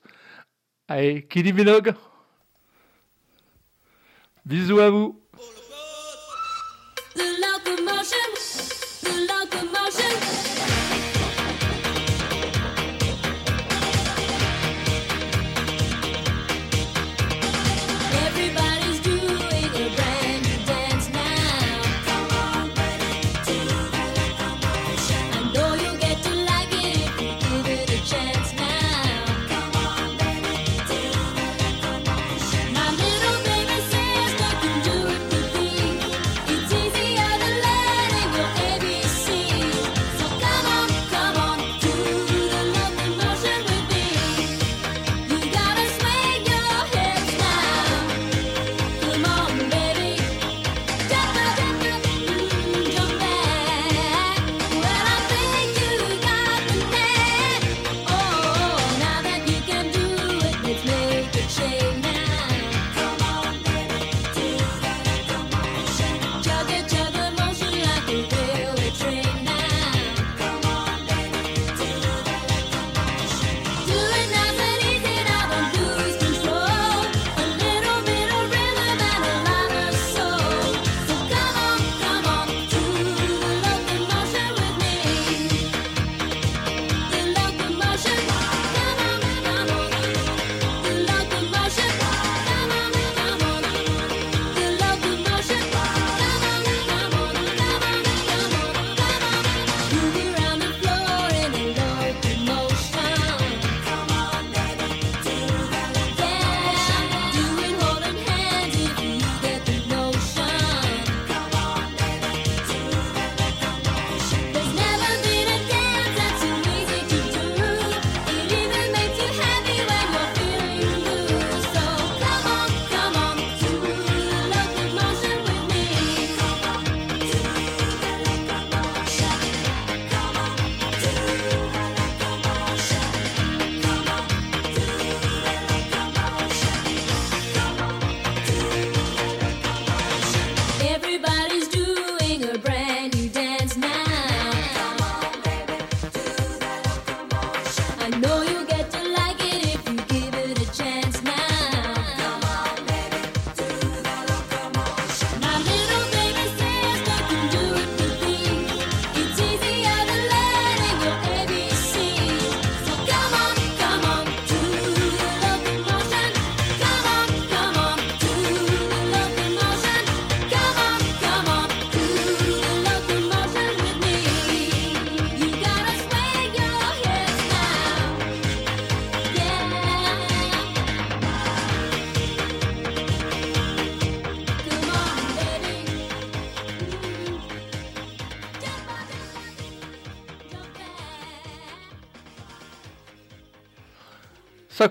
Allez, 0.88 1.26
Kylie 1.26 1.54
Minogue. 1.54 1.96
Bisous 4.46 4.80
à 4.80 4.92
vous. 4.92 5.23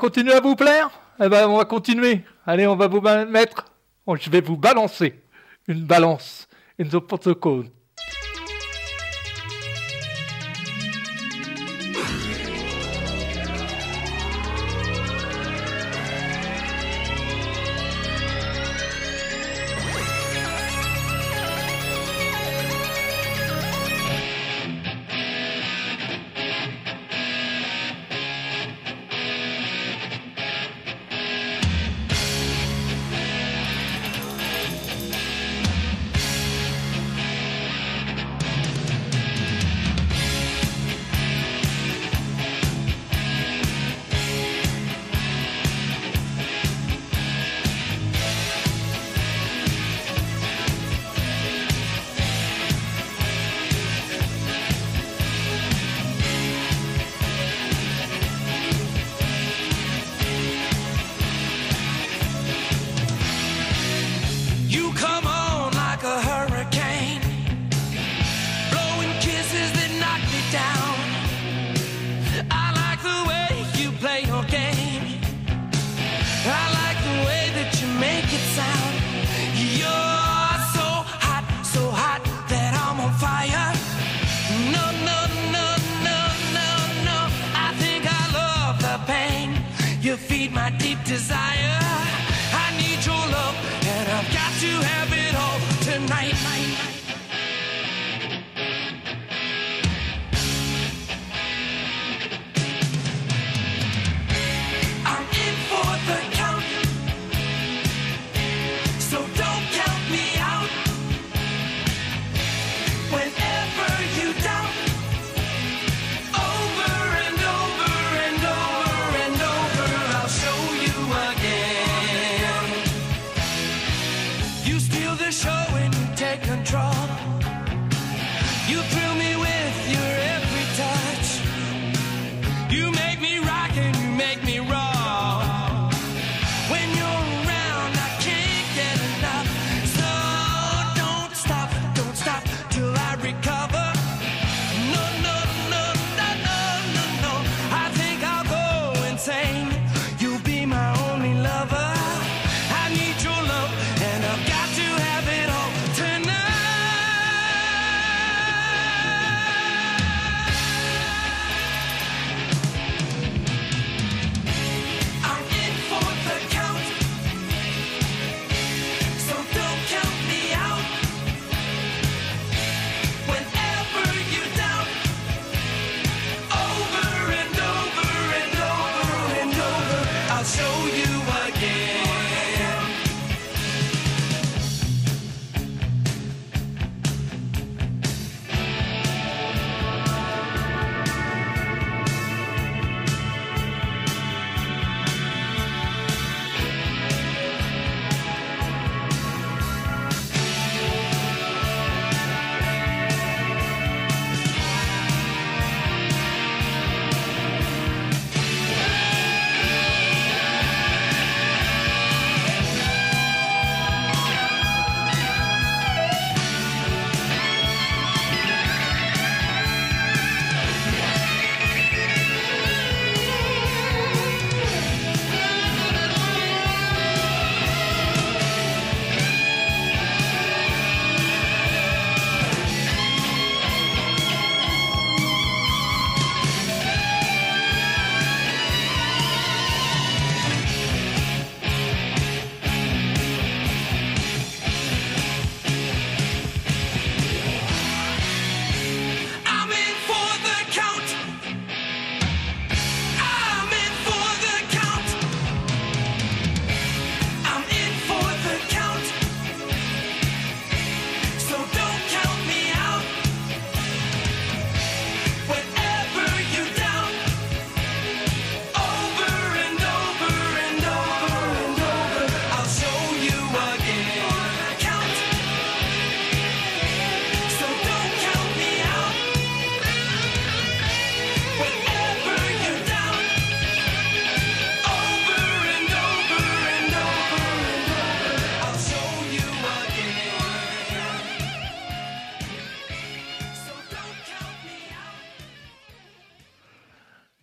continue 0.02 0.32
à 0.32 0.40
vous 0.40 0.56
plaire? 0.56 0.90
Eh 1.22 1.28
ben, 1.28 1.46
on 1.46 1.58
va 1.58 1.64
continuer. 1.64 2.22
Allez, 2.44 2.66
on 2.66 2.74
va 2.74 2.88
vous 2.88 3.00
mettre. 3.00 3.66
Je 4.12 4.30
vais 4.30 4.40
vous 4.40 4.56
balancer 4.56 5.22
une 5.68 5.84
balance 5.84 6.48
in 6.80 6.86
the 6.86 6.98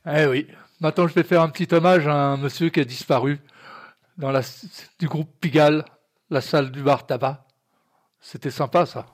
Eh 0.05 0.25
oui. 0.25 0.47
Maintenant, 0.79 1.07
je 1.07 1.13
vais 1.13 1.23
faire 1.23 1.41
un 1.41 1.49
petit 1.49 1.73
hommage 1.73 2.07
à 2.07 2.13
un 2.13 2.37
monsieur 2.37 2.69
qui 2.69 2.79
a 2.79 2.85
disparu 2.85 3.39
dans 4.17 4.31
la, 4.31 4.41
du 4.99 5.07
groupe 5.07 5.29
Pigalle, 5.41 5.83
la 6.29 6.41
salle 6.41 6.71
du 6.71 6.81
bar 6.81 7.05
tabac. 7.05 7.45
C'était 8.21 8.51
sympa, 8.51 8.85
ça. 8.85 9.05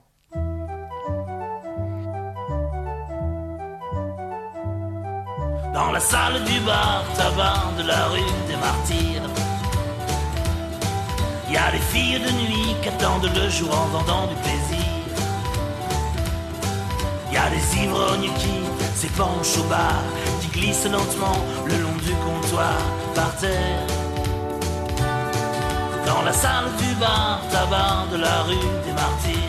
Dans 5.73 5.91
la 5.91 5.99
salle 5.99 6.43
du 6.43 6.59
bar 6.61 7.03
tabac 7.15 7.63
de 7.77 7.87
la 7.87 8.07
rue 8.07 8.47
des 8.47 8.55
Martyrs. 8.57 9.29
Il 11.47 11.53
y 11.53 11.57
a 11.57 11.71
des 11.71 11.77
filles 11.77 12.19
de 12.19 12.31
nuit 12.31 12.75
qui 12.81 12.89
attendent 12.89 13.29
le 13.33 13.49
jour 13.49 13.71
en 13.71 13.87
vendant 13.87 14.27
du 14.27 14.35
plaisir. 14.35 14.85
Il 17.29 17.33
y 17.33 17.37
a 17.37 17.49
des 17.49 17.83
ivrognes 17.83 18.31
qui 18.37 18.55
s'épanchent 18.95 19.57
au 19.57 19.63
bar, 19.69 20.03
qui 20.55 20.61
glissent 20.61 20.85
lentement 20.85 21.37
le 21.65 21.77
long 21.77 21.95
du 22.03 22.13
comptoir 22.25 22.77
par 23.13 23.35
terre. 23.37 23.87
Dans 26.05 26.21
la 26.23 26.33
salle 26.33 26.65
du 26.77 26.95
bar 26.95 27.41
tabac 27.51 28.07
de 28.11 28.17
la 28.17 28.43
rue 28.43 28.69
des 28.85 28.93
Martyrs. 28.93 29.41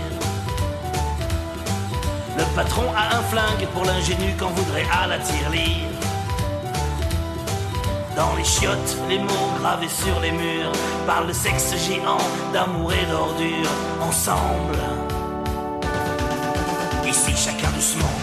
Le 2.39 2.45
patron 2.55 2.85
a 2.95 3.16
un 3.16 3.23
flingue 3.23 3.66
pour 3.73 3.85
l'ingénu 3.85 4.35
qu'on 4.39 4.51
voudrait 4.51 4.87
à 4.93 5.07
la 5.07 5.19
tirelire. 5.19 5.91
Dans 8.15 8.35
les 8.37 8.45
chiottes, 8.45 8.97
les 9.09 9.19
mots 9.19 9.51
gravés 9.61 9.89
sur 9.89 10.19
les 10.20 10.33
murs 10.33 10.73
parlent 11.07 11.28
de 11.28 11.33
sexe 11.33 11.74
géant, 11.87 12.19
d'amour 12.53 12.93
et 12.93 13.07
d'ordure 13.07 13.70
ensemble. 14.01 14.78
Ici, 17.07 17.33
chacun 17.37 17.70
doucement 17.70 18.16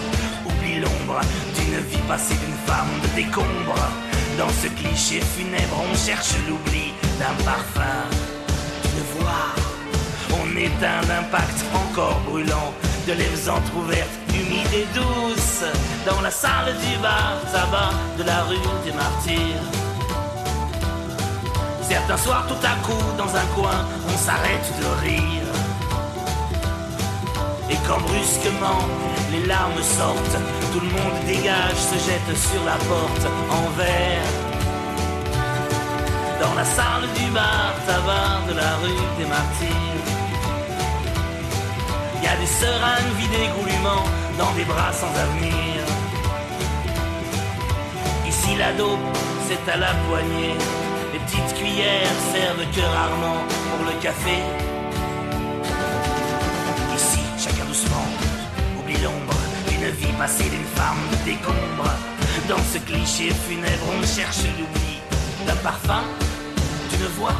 oublie 0.45 0.79
l'ombre 0.79 1.21
d'une 1.73 1.85
vie 1.85 2.07
passée 2.07 2.35
d'une 2.35 2.57
femme 2.67 2.93
de 3.01 3.07
décombre. 3.15 3.75
Dans 4.37 4.49
ce 4.49 4.67
cliché 4.67 5.21
funèbre, 5.21 5.81
on 5.91 5.95
cherche 5.95 6.33
l'oubli 6.47 6.93
d'un 7.19 7.43
parfum, 7.43 8.01
d'une 8.83 9.03
voix. 9.15 9.49
On 10.31 10.57
éteint 10.57 11.01
d'impact 11.07 11.63
encore 11.73 12.19
brûlant, 12.27 12.73
de 13.07 13.13
lèvres 13.13 13.51
entr'ouvertes, 13.51 14.17
humides 14.29 14.73
et 14.73 14.87
douces, 14.93 15.65
dans 16.05 16.21
la 16.21 16.31
salle 16.31 16.75
du 16.83 16.97
bar 17.01 17.37
tabac 17.51 17.91
de 18.17 18.23
la 18.23 18.43
rue 18.43 18.57
des 18.85 18.93
Martyrs. 18.93 19.67
Certains 21.81 22.17
soirs, 22.17 22.45
tout 22.47 22.65
à 22.65 22.75
coup, 22.85 23.03
dans 23.17 23.35
un 23.35 23.45
coin, 23.55 23.85
on 24.07 24.17
s'arrête 24.17 24.73
de 24.79 25.07
rire. 25.07 25.42
Et 27.73 27.77
quand 27.87 27.99
brusquement 28.01 28.85
les 29.31 29.47
larmes 29.47 29.81
sortent, 29.81 30.37
tout 30.71 30.79
le 30.79 30.91
monde 30.97 31.17
dégage, 31.25 31.79
se 31.89 31.97
jette 32.07 32.37
sur 32.37 32.63
la 32.63 32.77
porte 32.89 33.25
en 33.49 33.67
verre. 33.71 34.31
Dans 36.39 36.53
la 36.53 36.65
salle 36.65 37.07
du 37.17 37.31
bar 37.31 37.73
tabac 37.87 38.45
de 38.47 38.53
la 38.55 38.75
rue 38.81 39.05
des 39.17 39.25
Martyrs. 39.25 40.07
Y 42.21 42.27
a 42.27 42.35
des 42.35 42.51
seringues 42.61 43.15
vidées 43.17 43.49
goulûment 43.57 44.05
dans 44.37 44.51
des 44.51 44.65
bras 44.65 44.93
sans 44.93 45.13
avenir. 45.25 45.81
Ici 48.27 48.55
la 48.55 48.71
dope, 48.73 49.17
c'est 49.47 49.71
à 49.71 49.77
la 49.77 49.93
poignée. 50.07 50.55
Les 51.11 51.19
petites 51.25 51.53
cuillères 51.57 52.19
servent 52.33 52.69
que 52.75 52.81
rarement 52.81 53.41
pour 53.69 53.85
le 53.87 53.99
café. 53.99 54.72
D'une 59.67 59.89
vie 59.89 60.13
passée 60.17 60.49
d'une 60.49 60.69
femme 60.75 61.01
de 61.11 61.31
décombre. 61.31 61.89
Dans 62.47 62.63
ce 62.71 62.77
cliché 62.79 63.31
funèbre, 63.31 63.87
on 63.91 64.01
cherche 64.05 64.43
l'oubli 64.57 65.01
d'un 65.45 65.55
parfum, 65.57 66.03
d'une 66.89 67.07
voix. 67.17 67.35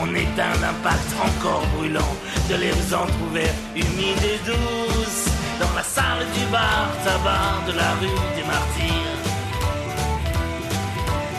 On 0.00 0.14
éteint 0.14 0.54
l'impact 0.60 1.10
encore 1.24 1.64
brûlant 1.76 2.14
de 2.48 2.54
lèvres 2.54 2.94
entr'ouvertes, 2.94 3.54
humides 3.74 4.24
et 4.24 4.38
douces. 4.46 5.26
Dans 5.58 5.74
la 5.74 5.82
salle 5.82 6.24
du 6.34 6.44
bar 6.52 6.90
tabac 7.02 7.66
de 7.66 7.72
la 7.72 7.90
rue 8.00 8.20
des 8.36 8.44
Martyrs. 8.44 9.22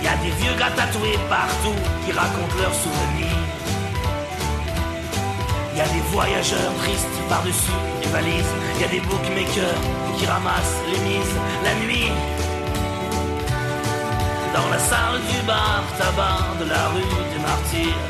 Y 0.04 0.08
a 0.08 0.18
des 0.18 0.32
vieux 0.42 0.56
gars 0.60 0.72
tatoués 0.76 1.20
partout 1.30 1.80
qui 2.06 2.12
racontent 2.12 2.58
leurs 2.60 2.74
souvenirs. 2.74 3.47
Y 5.78 5.80
des 5.94 6.02
voyageurs 6.12 6.74
tristes 6.80 7.06
par-dessus 7.30 7.78
les 8.02 8.10
valises. 8.10 8.52
Y 8.82 8.84
a 8.86 8.88
des 8.88 8.99
bookmakers 8.99 9.80
qui 10.18 10.26
ramassent 10.26 10.82
les 10.91 10.98
mises 11.08 11.36
la 11.64 11.74
nuit. 11.86 12.12
Dans 14.56 14.68
la 14.72 14.80
salle 14.80 15.22
du 15.30 15.40
bar 15.45 15.84
tabac 15.99 16.58
de 16.60 16.66
la 16.68 16.88
rue 16.94 17.16
des 17.32 17.41
Martyrs. 17.48 18.04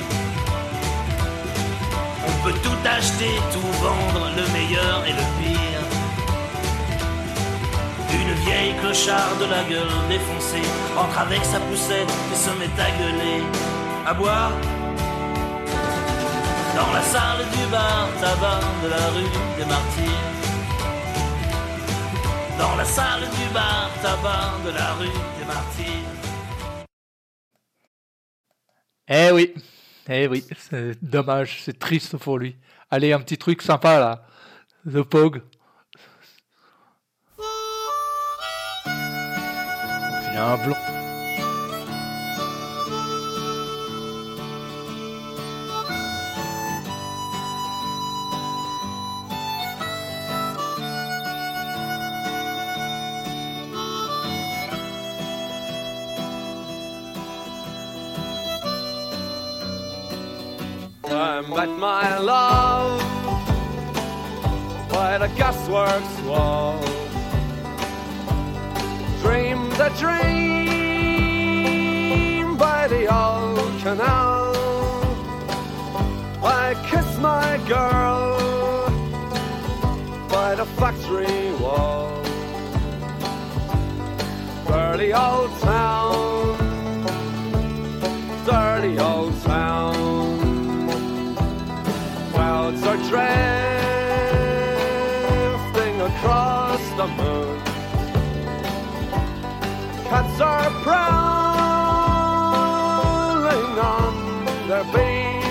On 2.29 2.33
peut 2.45 2.57
tout 2.63 2.81
acheter, 2.85 3.33
tout 3.51 3.71
vendre, 3.83 4.29
le 4.37 4.45
meilleur 4.53 5.03
et 5.05 5.11
le 5.11 5.25
pire. 5.37 5.83
Une 8.13 8.33
vieille 8.45 8.75
clocharde 8.79 9.39
de 9.41 9.45
la 9.45 9.63
gueule 9.65 9.97
défoncée 10.07 10.67
entre 10.97 11.19
avec 11.19 11.43
sa 11.43 11.59
poussette 11.59 12.13
et 12.31 12.35
se 12.35 12.49
met 12.59 12.71
à 12.81 12.89
gueuler, 12.97 13.43
à 14.05 14.13
boire. 14.13 14.53
Dans 16.77 16.93
la 16.93 17.01
salle 17.01 17.43
du 17.55 17.65
bar 17.71 18.07
tabac 18.21 18.61
de 18.83 18.89
la 18.89 19.07
rue 19.15 19.31
des 19.57 19.65
Martyrs. 19.65 20.35
Dans 22.59 22.75
la 22.75 22.85
salle 22.85 23.21
du 23.21 23.51
bar 23.51 23.89
tabac 24.03 24.51
de 24.63 24.69
la 24.69 24.93
rue 24.93 25.19
des 25.39 25.45
Martyrs. 25.45 26.11
Eh 29.07 29.31
oui, 29.31 29.55
eh 30.07 30.27
oui, 30.27 30.45
c'est 30.69 31.03
dommage, 31.03 31.63
c'est 31.63 31.79
triste 31.79 32.15
pour 32.17 32.37
lui. 32.37 32.55
Allez, 32.91 33.11
un 33.11 33.21
petit 33.21 33.39
truc 33.39 33.63
sympa 33.63 33.99
là. 33.99 34.27
The 34.85 35.01
Pog. 35.01 35.41
Il 37.39 37.43
y 40.35 40.37
a 40.37 40.45
un 40.45 40.57
blond. 40.57 40.96
I 61.37 61.41
met 61.41 61.69
my 61.77 62.17
love 62.17 62.99
by 64.89 65.19
the 65.19 65.27
gasworks 65.37 66.25
wall. 66.25 66.81
Dreamed 69.21 69.79
a 69.79 69.89
dream 69.99 70.57
by 72.57 72.87
the 72.87 73.05
old 73.15 73.79
canal. 73.83 74.55
I 76.43 76.73
kissed 76.89 77.19
my 77.19 77.59
girl 77.67 78.39
by 80.29 80.55
the 80.55 80.65
factory 80.65 81.51
wall. 81.61 82.23
Dirty 84.65 85.13
old 85.13 85.51
town, 85.59 86.36
drifting 93.09 93.27
across 96.01 96.81
the 96.99 97.07
moon. 97.19 97.57
Cats 100.09 100.39
are 100.41 100.69
prowling 100.87 101.07
on 103.79 104.13
their 104.69 104.85
beat. 104.93 105.43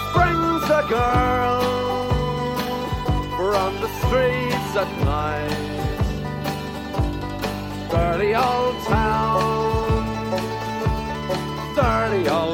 Springs 0.00 0.66
a 0.80 0.82
girl 0.88 1.60
from 3.36 3.70
the 3.82 3.90
streets 4.00 4.72
at 4.82 4.90
night. 5.04 5.66
Dirty 7.90 8.32
old 8.34 8.76
town, 8.86 10.04
dirty 11.74 12.24
old 12.28 12.47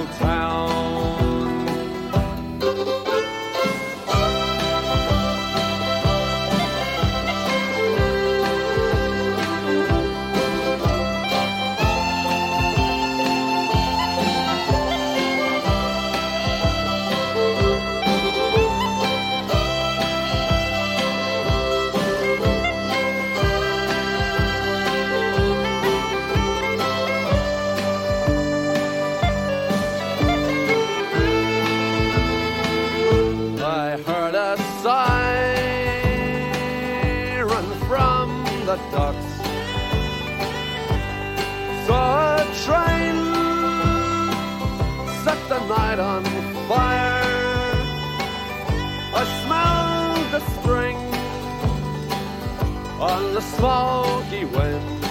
the 53.35 53.41
smoky 53.41 54.45
wind. 54.45 55.03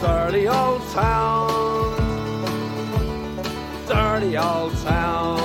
Dirty 0.00 0.46
old 0.46 0.82
town, 0.92 1.96
dirty 3.88 4.36
old 4.36 4.72
town. 4.84 5.40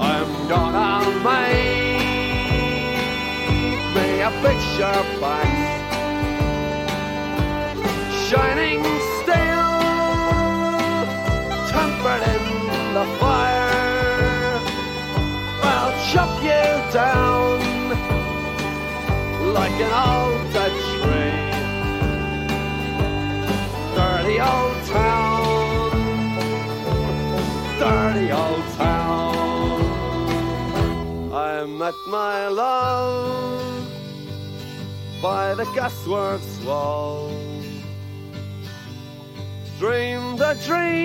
I'm 0.00 0.30
gonna 0.48 1.10
make 1.24 2.04
me 3.96 4.08
a 4.20 4.30
picture 4.46 5.02
back, 5.20 5.52
shining 8.26 8.82
steel, 9.18 9.72
tempered 11.72 12.24
in 12.36 12.44
the 12.94 13.06
fire. 13.18 14.60
I'll 15.64 15.94
chop 16.12 16.32
you 16.44 16.92
down 16.92 17.21
like 19.52 19.78
an 19.86 19.92
old 20.08 20.52
dead 20.54 20.72
tree. 20.88 21.40
Dirty 23.94 24.38
old 24.40 24.78
town, 24.86 25.90
dirty 27.78 28.28
old 28.32 28.66
town. 28.76 29.32
I 31.32 31.64
met 31.66 31.94
my 32.08 32.48
love 32.48 33.86
by 35.20 35.54
the 35.54 35.64
gasworks 35.76 36.64
wall. 36.64 37.30
Dreamed 39.78 40.40
a 40.40 40.54
dream 40.66 41.02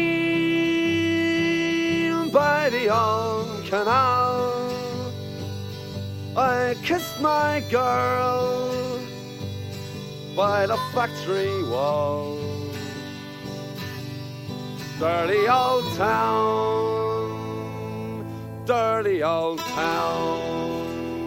by 2.31 2.69
the 2.69 2.87
old 2.89 3.65
canal. 3.65 4.26
I 6.37 6.75
kissed 6.83 7.19
my 7.19 7.63
girl 7.71 8.99
by 10.35 10.67
the 10.67 10.77
factory 10.93 11.63
wall. 11.63 12.37
Dirty 14.99 15.47
old 15.47 15.95
town, 15.95 17.33
dirty 18.65 19.23
old 19.23 19.57
town, 19.57 21.17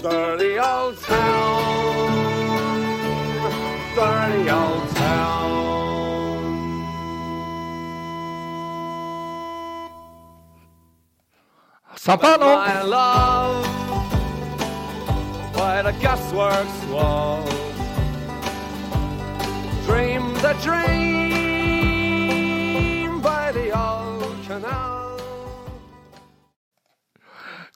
dirty 0.00 0.60
old 0.60 0.96
town, 0.98 2.12
dirty 3.96 4.48
old 4.48 4.88
town. 4.94 5.28
My 12.06 12.82
love 12.82 13.77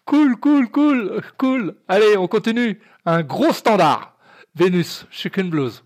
Cool, 0.05 0.37
cool, 0.37 0.69
cool, 0.69 1.21
cool. 1.37 1.75
Allez, 1.89 2.17
on 2.17 2.29
continue. 2.29 2.81
Un 3.05 3.23
gros 3.23 3.53
standard. 3.53 4.13
Vénus, 4.55 5.07
Chicken 5.11 5.51
Blues. 5.51 5.83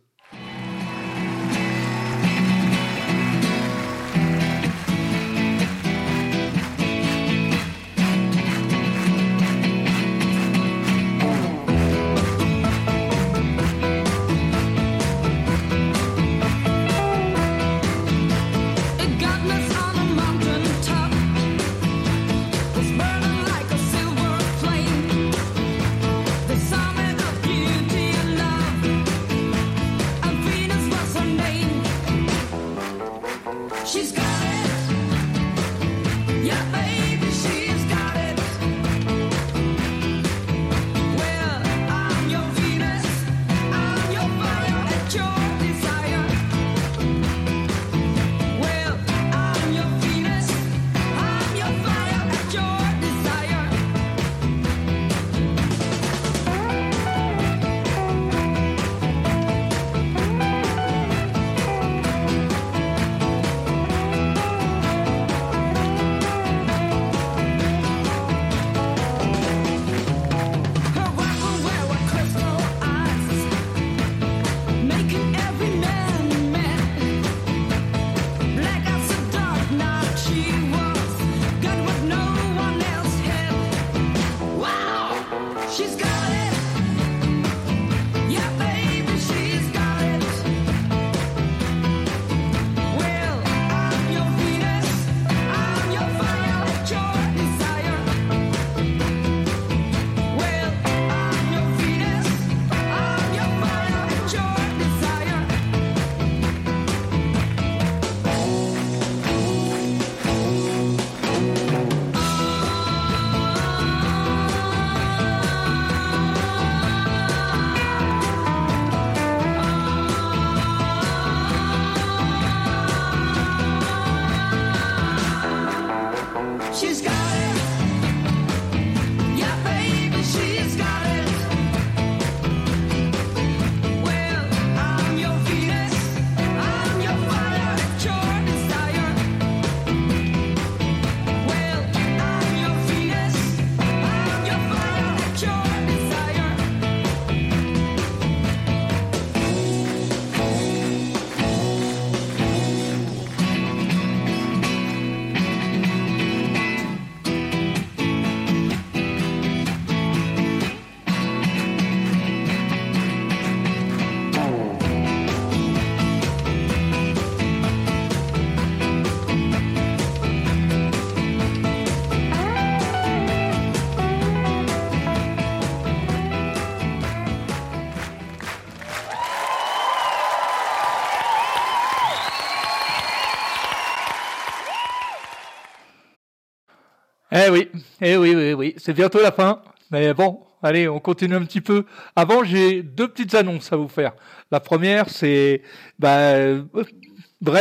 Eh 188.02 188.16
oui, 188.18 188.35
oui, 188.35 188.52
oui, 188.52 188.74
c'est 188.77 188.93
bientôt 188.93 189.23
la 189.23 189.32
fin. 189.32 189.62
Mais 189.90 190.12
bon, 190.12 190.40
allez, 190.62 190.86
on 190.86 191.01
continue 191.01 191.35
un 191.35 191.44
petit 191.44 191.62
peu. 191.62 191.86
Avant, 192.14 192.44
j'ai 192.44 192.82
deux 192.82 193.09
petites 193.09 193.35
annonces 193.35 193.73
à 193.73 193.77
vous 193.77 193.89
faire. 193.89 194.12
La 194.51 194.60
première, 194.60 195.09
c'est 195.09 195.62
bah, 195.98 196.35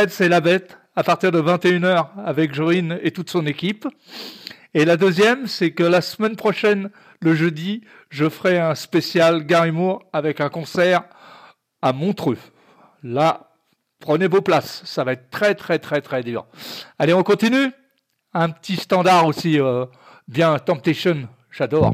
c'est 0.08 0.28
la 0.28 0.40
bête, 0.42 0.76
à 0.94 1.02
partir 1.02 1.32
de 1.32 1.40
21h 1.40 2.08
avec 2.22 2.52
Jorine 2.52 2.98
et 3.02 3.12
toute 3.12 3.30
son 3.30 3.46
équipe. 3.46 3.86
Et 4.74 4.84
la 4.84 4.98
deuxième, 4.98 5.46
c'est 5.46 5.70
que 5.70 5.82
la 5.82 6.02
semaine 6.02 6.36
prochaine, 6.36 6.90
le 7.22 7.34
jeudi, 7.34 7.82
je 8.10 8.28
ferai 8.28 8.58
un 8.58 8.74
spécial 8.74 9.46
Gary 9.46 9.70
Moore 9.70 10.02
avec 10.12 10.42
un 10.42 10.50
concert 10.50 11.04
à 11.80 11.94
Montreux. 11.94 12.38
Là, 13.02 13.52
prenez 14.00 14.26
vos 14.26 14.42
places, 14.42 14.82
ça 14.84 15.02
va 15.02 15.12
être 15.12 15.30
très 15.30 15.54
très 15.54 15.78
très 15.78 16.02
très 16.02 16.22
dur. 16.22 16.46
Allez, 16.98 17.14
on 17.14 17.22
continue 17.22 17.72
Un 18.34 18.50
petit 18.50 18.76
standard 18.76 19.26
aussi, 19.26 19.58
euh, 19.58 19.86
bien 20.28 20.58
Temptation, 20.58 21.28
j'adore. 21.50 21.92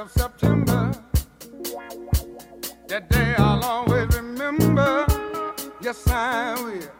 Of 0.00 0.10
September. 0.12 0.92
That 2.88 3.10
day 3.10 3.34
I'll 3.36 3.62
always 3.62 4.08
remember. 4.16 5.04
Yes, 5.82 6.08
I 6.08 6.54
will. 6.54 6.99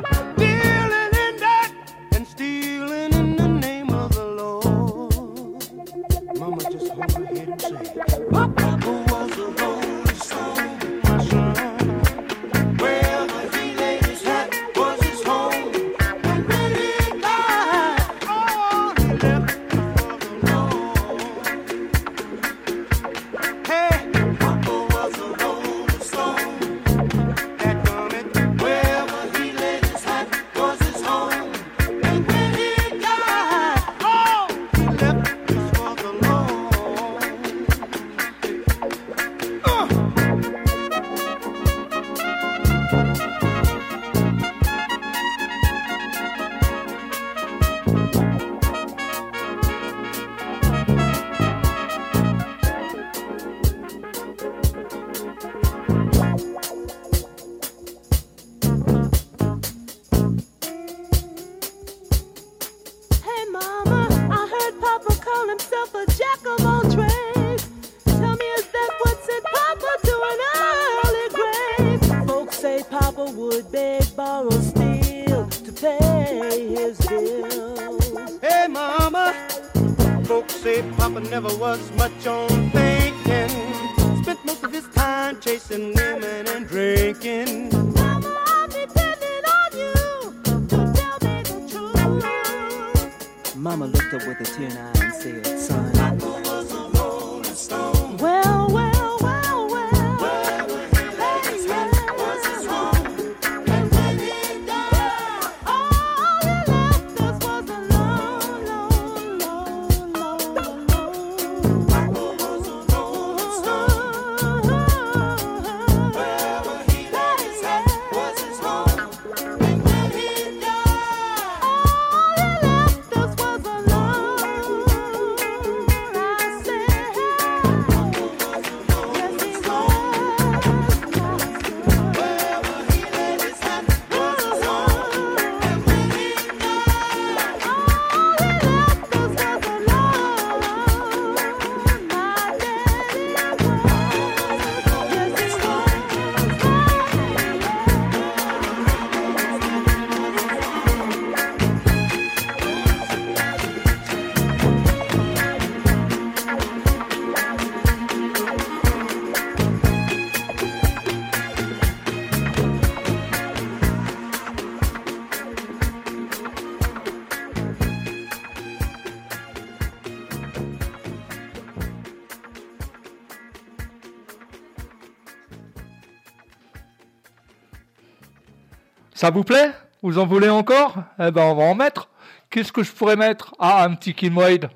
Ça 179.21 179.29
vous 179.29 179.43
plaît 179.43 179.69
Vous 180.01 180.17
en 180.17 180.25
voulez 180.25 180.49
encore? 180.49 180.95
Eh 181.19 181.29
ben, 181.29 181.43
on 181.43 181.53
va 181.53 181.65
en 181.65 181.75
mettre. 181.75 182.09
Qu'est-ce 182.49 182.71
que 182.71 182.81
je 182.81 182.91
pourrais 182.91 183.15
mettre? 183.15 183.53
Ah, 183.59 183.83
un 183.83 183.93
petit 183.93 184.15
Kilmoid. 184.15 184.71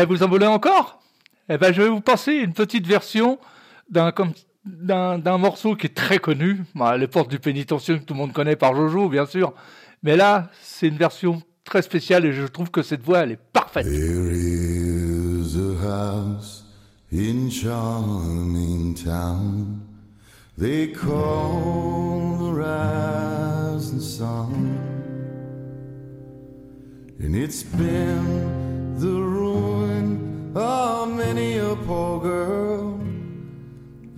Eh, 0.00 0.06
vous 0.06 0.22
en 0.22 0.28
voulez 0.28 0.46
encore? 0.46 1.02
Eh 1.48 1.58
ben, 1.58 1.74
je 1.74 1.82
vais 1.82 1.88
vous 1.88 2.00
passer 2.00 2.32
une 2.32 2.54
petite 2.54 2.86
version 2.86 3.38
d'un 3.90 5.38
morceau 5.38 5.76
qui 5.76 5.86
est 5.88 5.94
très 5.94 6.18
connu, 6.18 6.62
Bah, 6.74 6.96
Les 6.96 7.06
Portes 7.06 7.28
du 7.28 7.38
Pénitencier 7.38 7.98
que 7.98 8.04
tout 8.04 8.14
le 8.14 8.20
monde 8.20 8.32
connaît 8.32 8.56
par 8.56 8.74
Jojo, 8.74 9.10
bien 9.10 9.26
sûr. 9.26 9.52
Mais 10.02 10.16
là, 10.16 10.48
c'est 10.62 10.88
une 10.88 10.96
version 10.96 11.42
très 11.64 11.82
spéciale 11.82 12.24
et 12.24 12.32
je 12.32 12.46
trouve 12.46 12.70
que 12.70 12.82
cette 12.82 13.02
voix, 13.02 13.18
elle 13.18 13.32
est 13.32 13.40
parfaite. 13.52 13.84
There 13.84 14.32
is 14.32 15.56
a 15.58 15.74
house 15.84 16.64
in 17.12 17.50
charming 17.50 18.94
town 18.94 19.80
they 20.56 20.92
call 20.92 22.38
the 22.38 22.52
rising 22.54 24.00
sun, 24.00 24.78
and 27.22 27.34
it's 27.34 27.62
been 27.62 28.96
the 28.98 29.29
of 30.54 31.14
many 31.14 31.58
a 31.58 31.76
poor 31.76 32.20
girl 32.20 32.98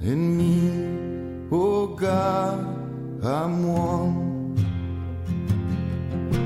and 0.01 0.39
me. 0.39 1.49
Oh 1.51 1.89
God, 1.89 2.61
I'm 3.25 3.67
one. 3.67 4.57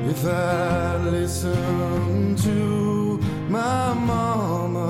If 0.09 0.25
I 0.27 0.97
listen 0.97 2.35
to 2.37 3.19
my 3.49 3.95
mama, 3.95 4.89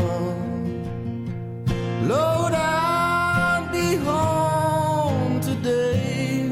Lord, 2.05 2.55
I'd 2.55 3.69
be 3.73 3.97
home 3.97 5.41
today. 5.41 6.51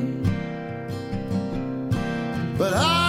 But 2.59 2.75
I 2.75 3.04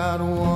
got 0.00 0.18
one 0.22 0.49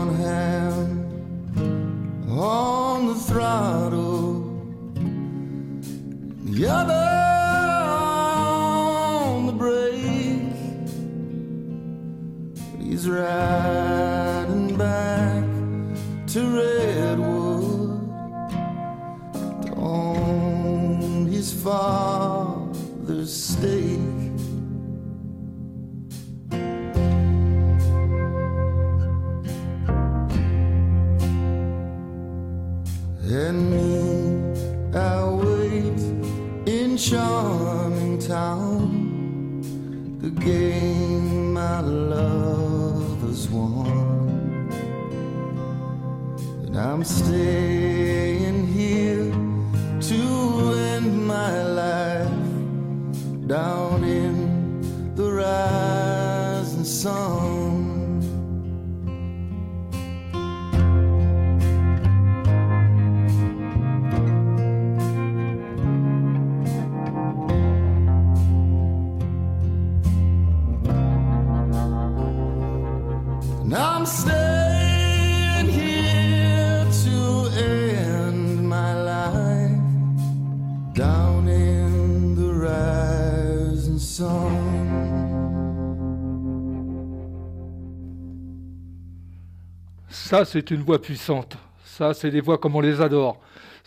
Ça, 90.34 90.44
c'est 90.44 90.72
une 90.72 90.82
voix 90.82 91.00
puissante. 91.00 91.56
Ça, 91.84 92.12
c'est 92.12 92.32
des 92.32 92.40
voix 92.40 92.58
comme 92.58 92.74
on 92.74 92.80
les 92.80 93.00
adore. 93.00 93.40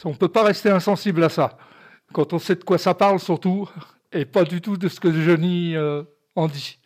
On 0.05 0.11
ne 0.11 0.15
peut 0.15 0.29
pas 0.29 0.43
rester 0.43 0.69
insensible 0.69 1.21
à 1.25 1.27
ça. 1.27 1.57
Quand 2.13 2.31
on 2.31 2.39
sait 2.39 2.55
de 2.55 2.63
quoi 2.63 2.77
ça 2.77 2.93
parle, 2.93 3.19
surtout, 3.19 3.67
et 4.13 4.23
pas 4.23 4.45
du 4.45 4.61
tout 4.61 4.77
de 4.77 4.87
ce 4.87 4.97
que 5.01 5.11
Johnny 5.11 5.75
euh, 5.75 6.03
en 6.37 6.47
dit. 6.47 6.79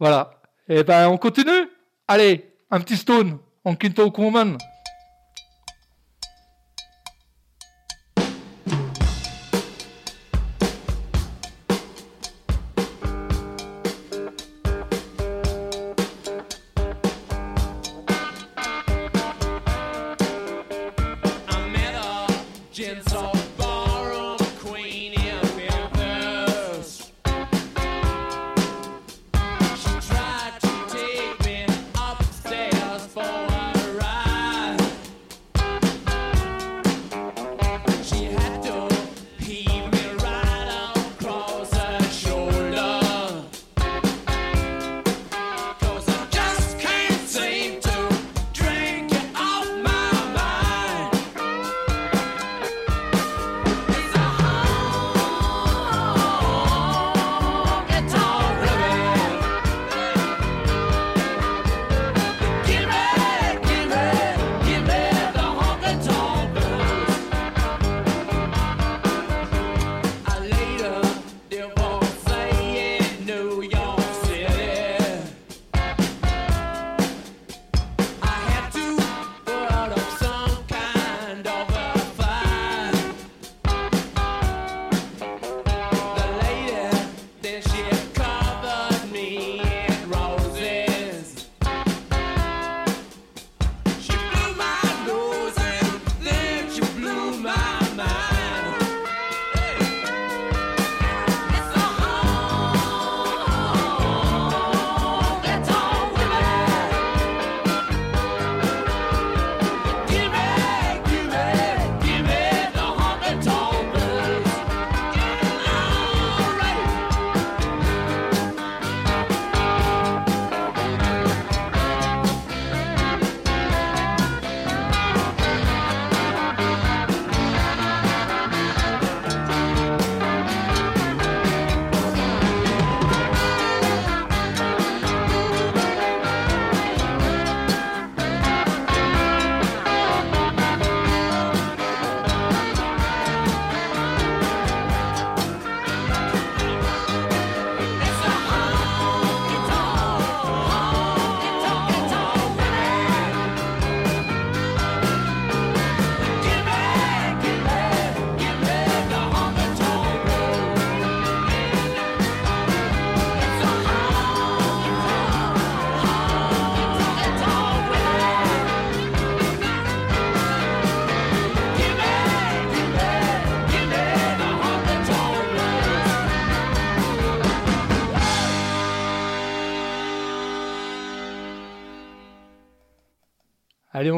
Voilà. 0.00 0.40
Et 0.70 0.82
ben, 0.84 1.06
on 1.08 1.18
continue? 1.18 1.68
Allez, 2.08 2.50
un 2.70 2.80
petit 2.80 2.96
stone 2.96 3.36
en 3.62 3.74
Quinto 3.74 4.10
Woman. 4.16 4.56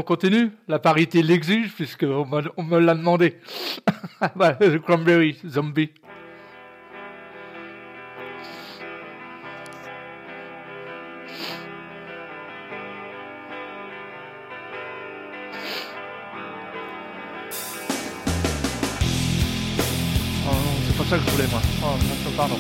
Continue. 0.07 0.51
La 0.69 0.79
parité 0.79 1.23
l'exige, 1.23 1.75
puisqu'on 1.75 2.25
me, 2.25 2.43
on 2.57 2.63
me 2.63 2.79
l'a 2.79 2.95
demandé. 2.95 3.37
voilà, 4.35 4.57
le 4.61 4.79
Cranberry 4.79 5.37
Zombie. 5.47 5.91
Oh 20.49 20.53
c'est 20.87 20.97
pas 20.97 21.05
ça 21.05 21.19
que 21.19 21.25
je 21.25 21.31
voulais, 21.31 21.49
moi. 21.51 21.61
Oh, 21.83 22.31
pardon. 22.35 22.57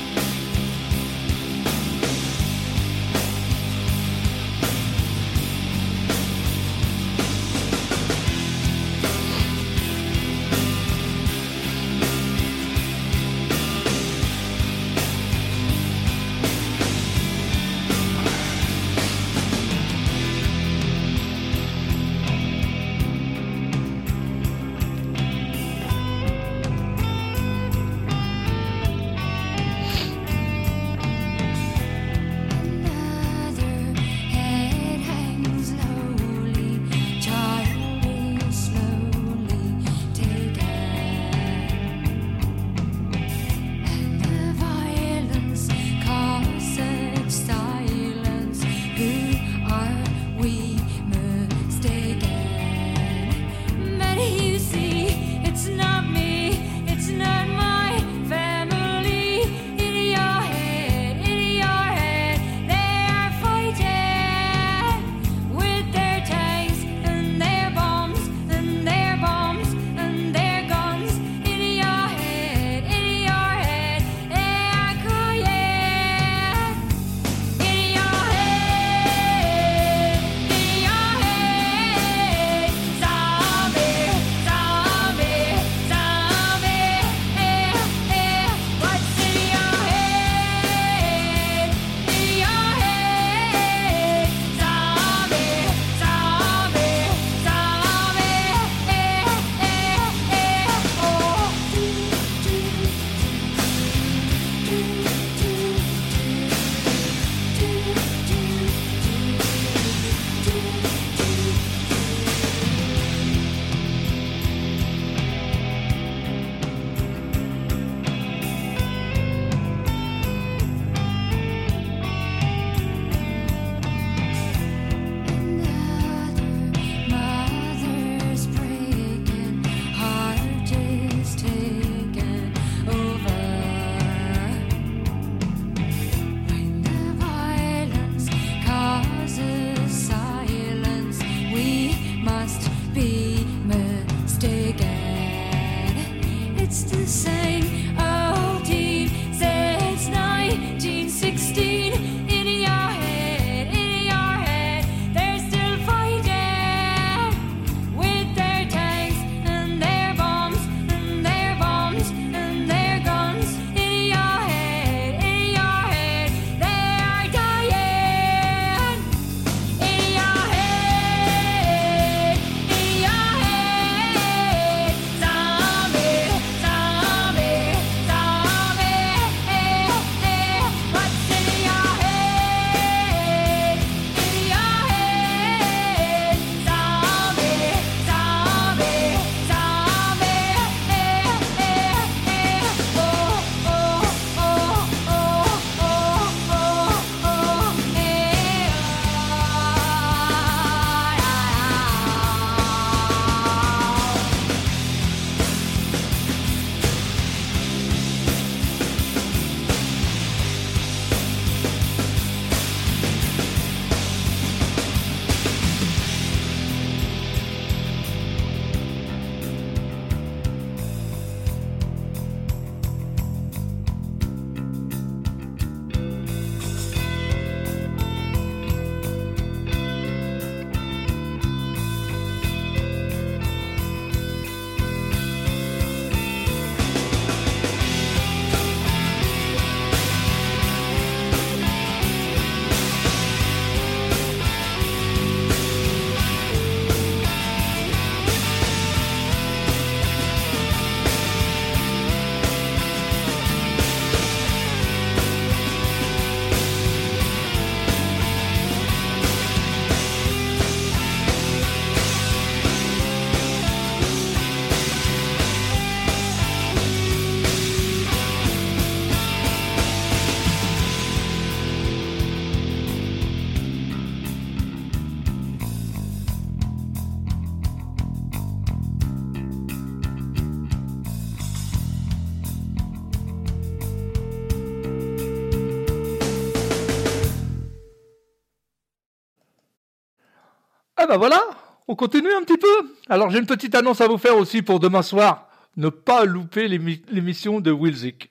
Bah 291.08 291.18
voilà, 291.18 291.40
on 291.88 291.94
continue 291.94 292.32
un 292.32 292.42
petit 292.42 292.58
peu. 292.58 292.66
Alors 293.08 293.30
j'ai 293.30 293.38
une 293.38 293.46
petite 293.46 293.74
annonce 293.74 294.00
à 294.00 294.08
vous 294.08 294.18
faire 294.18 294.36
aussi 294.36 294.62
pour 294.62 294.80
demain 294.80 295.02
soir. 295.02 295.48
Ne 295.76 295.88
pas 295.88 296.24
louper 296.24 296.68
l'émi- 296.68 297.02
l'émission 297.10 297.60
de 297.60 297.70
Wilzik. 297.70 298.30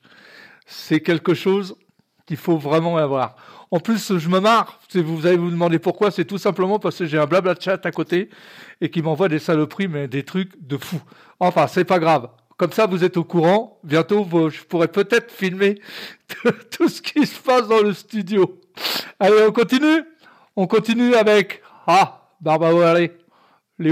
C'est 0.65 0.99
quelque 0.99 1.33
chose 1.33 1.77
qu'il 2.25 2.37
faut 2.37 2.57
vraiment 2.57 2.97
avoir. 2.97 3.35
En 3.71 3.79
plus, 3.79 4.17
je 4.17 4.29
me 4.29 4.39
marre. 4.39 4.79
Vous 4.93 5.25
allez 5.25 5.37
vous 5.37 5.51
demander 5.51 5.79
pourquoi, 5.79 6.11
c'est 6.11 6.25
tout 6.25 6.37
simplement 6.37 6.79
parce 6.79 6.97
que 6.97 7.05
j'ai 7.05 7.17
un 7.17 7.25
blabla 7.27 7.55
chat 7.59 7.85
à 7.85 7.91
côté 7.91 8.29
et 8.81 8.89
qui 8.89 9.01
m'envoie 9.01 9.29
des 9.29 9.39
saloperies, 9.39 9.87
mais 9.87 10.07
des 10.07 10.23
trucs 10.23 10.51
de 10.65 10.77
fou. 10.77 10.99
Enfin, 11.39 11.67
c'est 11.67 11.85
pas 11.85 11.99
grave. 11.99 12.29
Comme 12.57 12.71
ça, 12.71 12.87
vous 12.87 13.03
êtes 13.03 13.17
au 13.17 13.23
courant. 13.23 13.79
Bientôt, 13.83 14.27
je 14.49 14.63
pourrai 14.63 14.87
peut-être 14.87 15.31
filmer 15.31 15.75
tout 16.71 16.89
ce 16.89 17.01
qui 17.01 17.25
se 17.25 17.39
passe 17.39 17.67
dans 17.67 17.81
le 17.81 17.93
studio. 17.93 18.59
Allez, 19.19 19.45
on 19.47 19.51
continue 19.51 20.03
On 20.55 20.67
continue 20.67 21.15
avec... 21.15 21.61
Ah, 21.87 22.24
Barbaro, 22.45 22.81
allez. 22.81 23.11
Les 23.79 23.91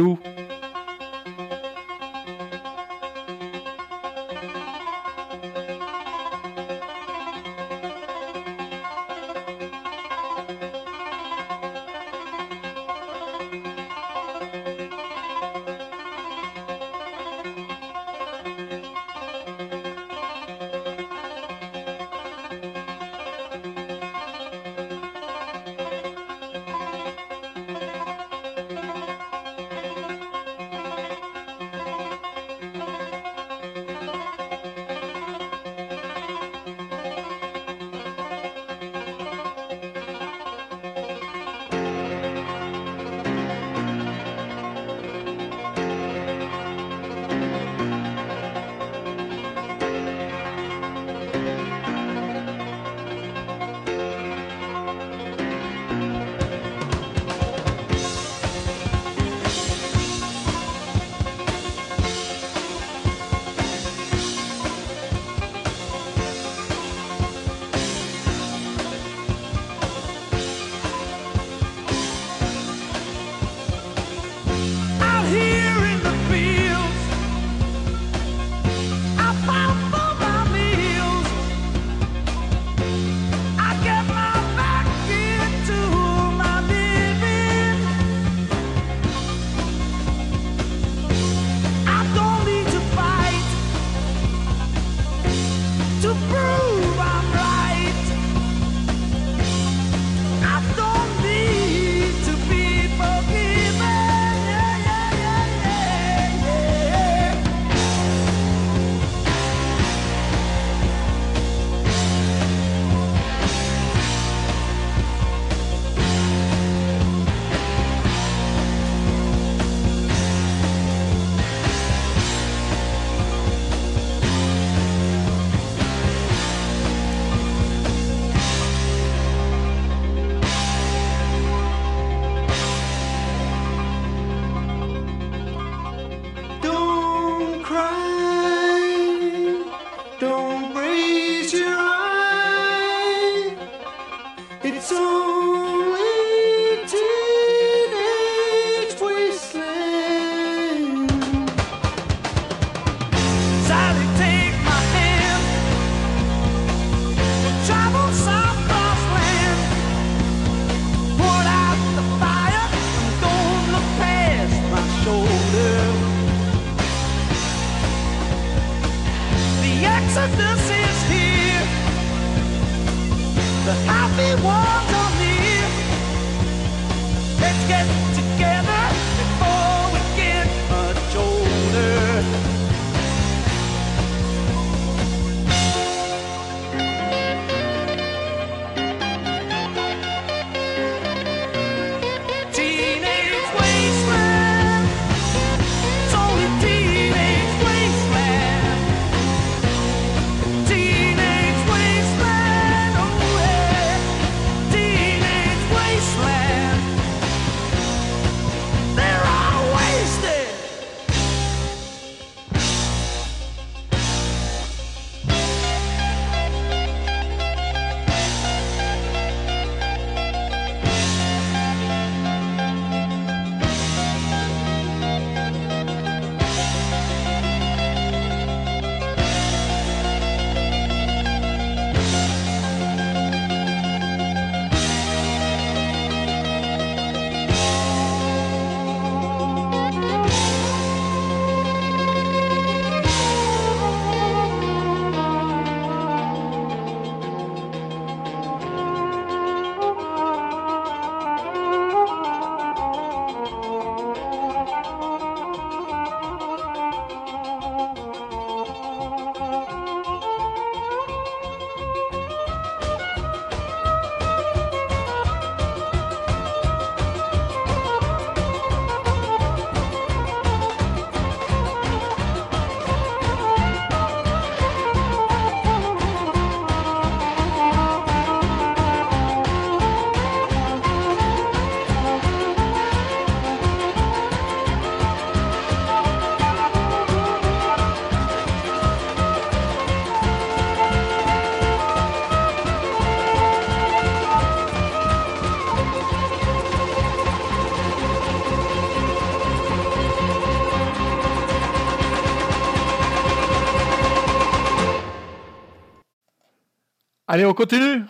Allez, 307.34 307.48
on 307.48 307.56
continue 307.56 308.04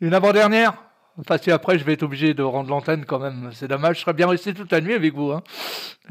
Une 0.00 0.14
avant-dernière 0.14 0.74
Enfin, 1.18 1.36
si 1.36 1.50
après, 1.50 1.80
je 1.80 1.84
vais 1.84 1.94
être 1.94 2.04
obligé 2.04 2.32
de 2.32 2.44
rendre 2.44 2.70
l'antenne 2.70 3.04
quand 3.04 3.18
même. 3.18 3.50
C'est 3.52 3.66
dommage, 3.66 3.96
je 3.96 4.02
serais 4.02 4.12
bien 4.12 4.28
resté 4.28 4.54
toute 4.54 4.70
la 4.70 4.80
nuit 4.80 4.94
avec 4.94 5.12
vous. 5.14 5.32
Hein. 5.32 5.42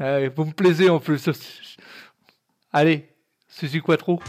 Euh, 0.02 0.28
vous 0.36 0.44
me 0.44 0.52
plaisez 0.52 0.90
en 0.90 1.00
plus. 1.00 1.30
Allez, 2.70 3.08
Suzy 3.48 3.80
Quattro. 3.80 4.20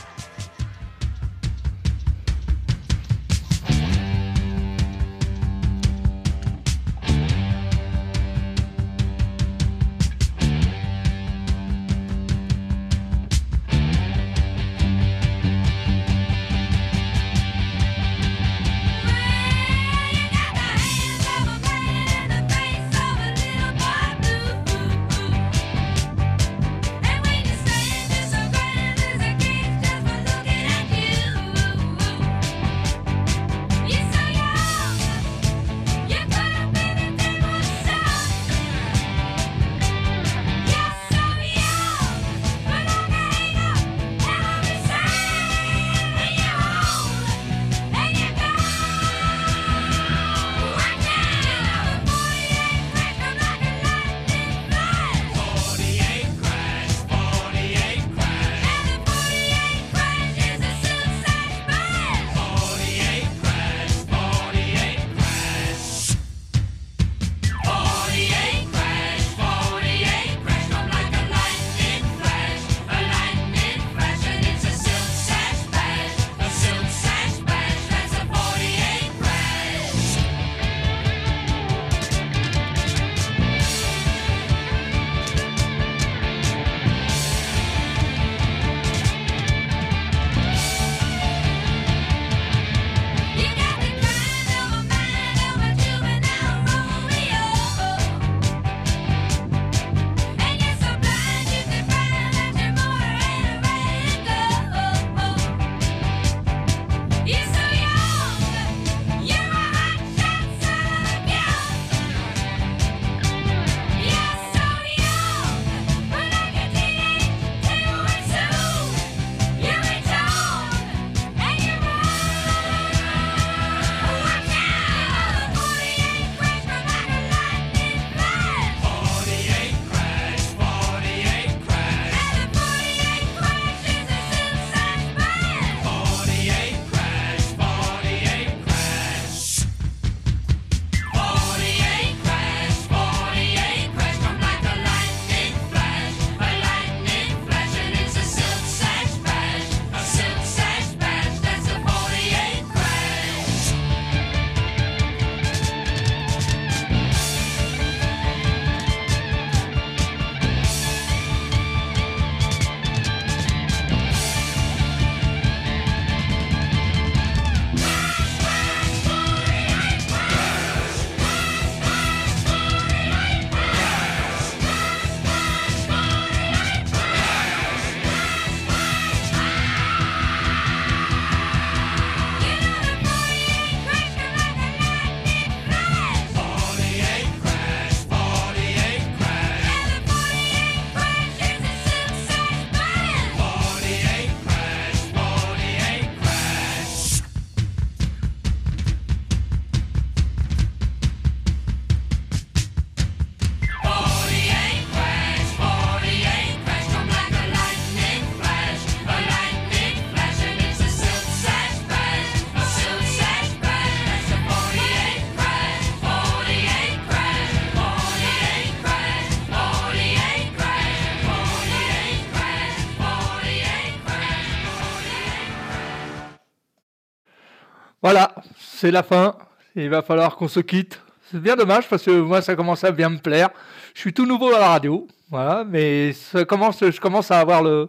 C'est 228.84 228.92
la 228.92 229.04
fin. 229.04 229.38
Il 229.78 229.90
va 229.90 230.02
falloir 230.02 230.36
qu'on 230.36 230.50
se 230.50 230.60
quitte. 230.60 231.00
C'est 231.32 231.40
bien 231.40 231.56
dommage 231.56 231.88
parce 231.88 232.04
que 232.04 232.12
moi, 232.12 232.42
ça 232.42 232.54
commence 232.54 232.84
à 232.84 232.92
bien 232.92 233.10
me 233.10 233.18
plaire. 233.18 233.50
Je 233.94 234.02
suis 234.02 234.12
tout 234.12 234.26
nouveau 234.26 234.54
à 234.54 234.60
la 234.60 234.68
radio, 234.68 235.08
voilà, 235.30 235.64
mais 235.64 236.12
ça 236.12 236.44
commence, 236.44 236.80
je 236.82 237.00
commence 237.00 237.32
à 237.32 237.40
avoir 237.40 237.64
le, 237.64 237.88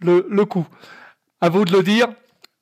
le, 0.00 0.44
coup. 0.44 0.66
À 1.40 1.50
vous 1.50 1.64
de 1.64 1.70
le 1.70 1.84
dire, 1.84 2.08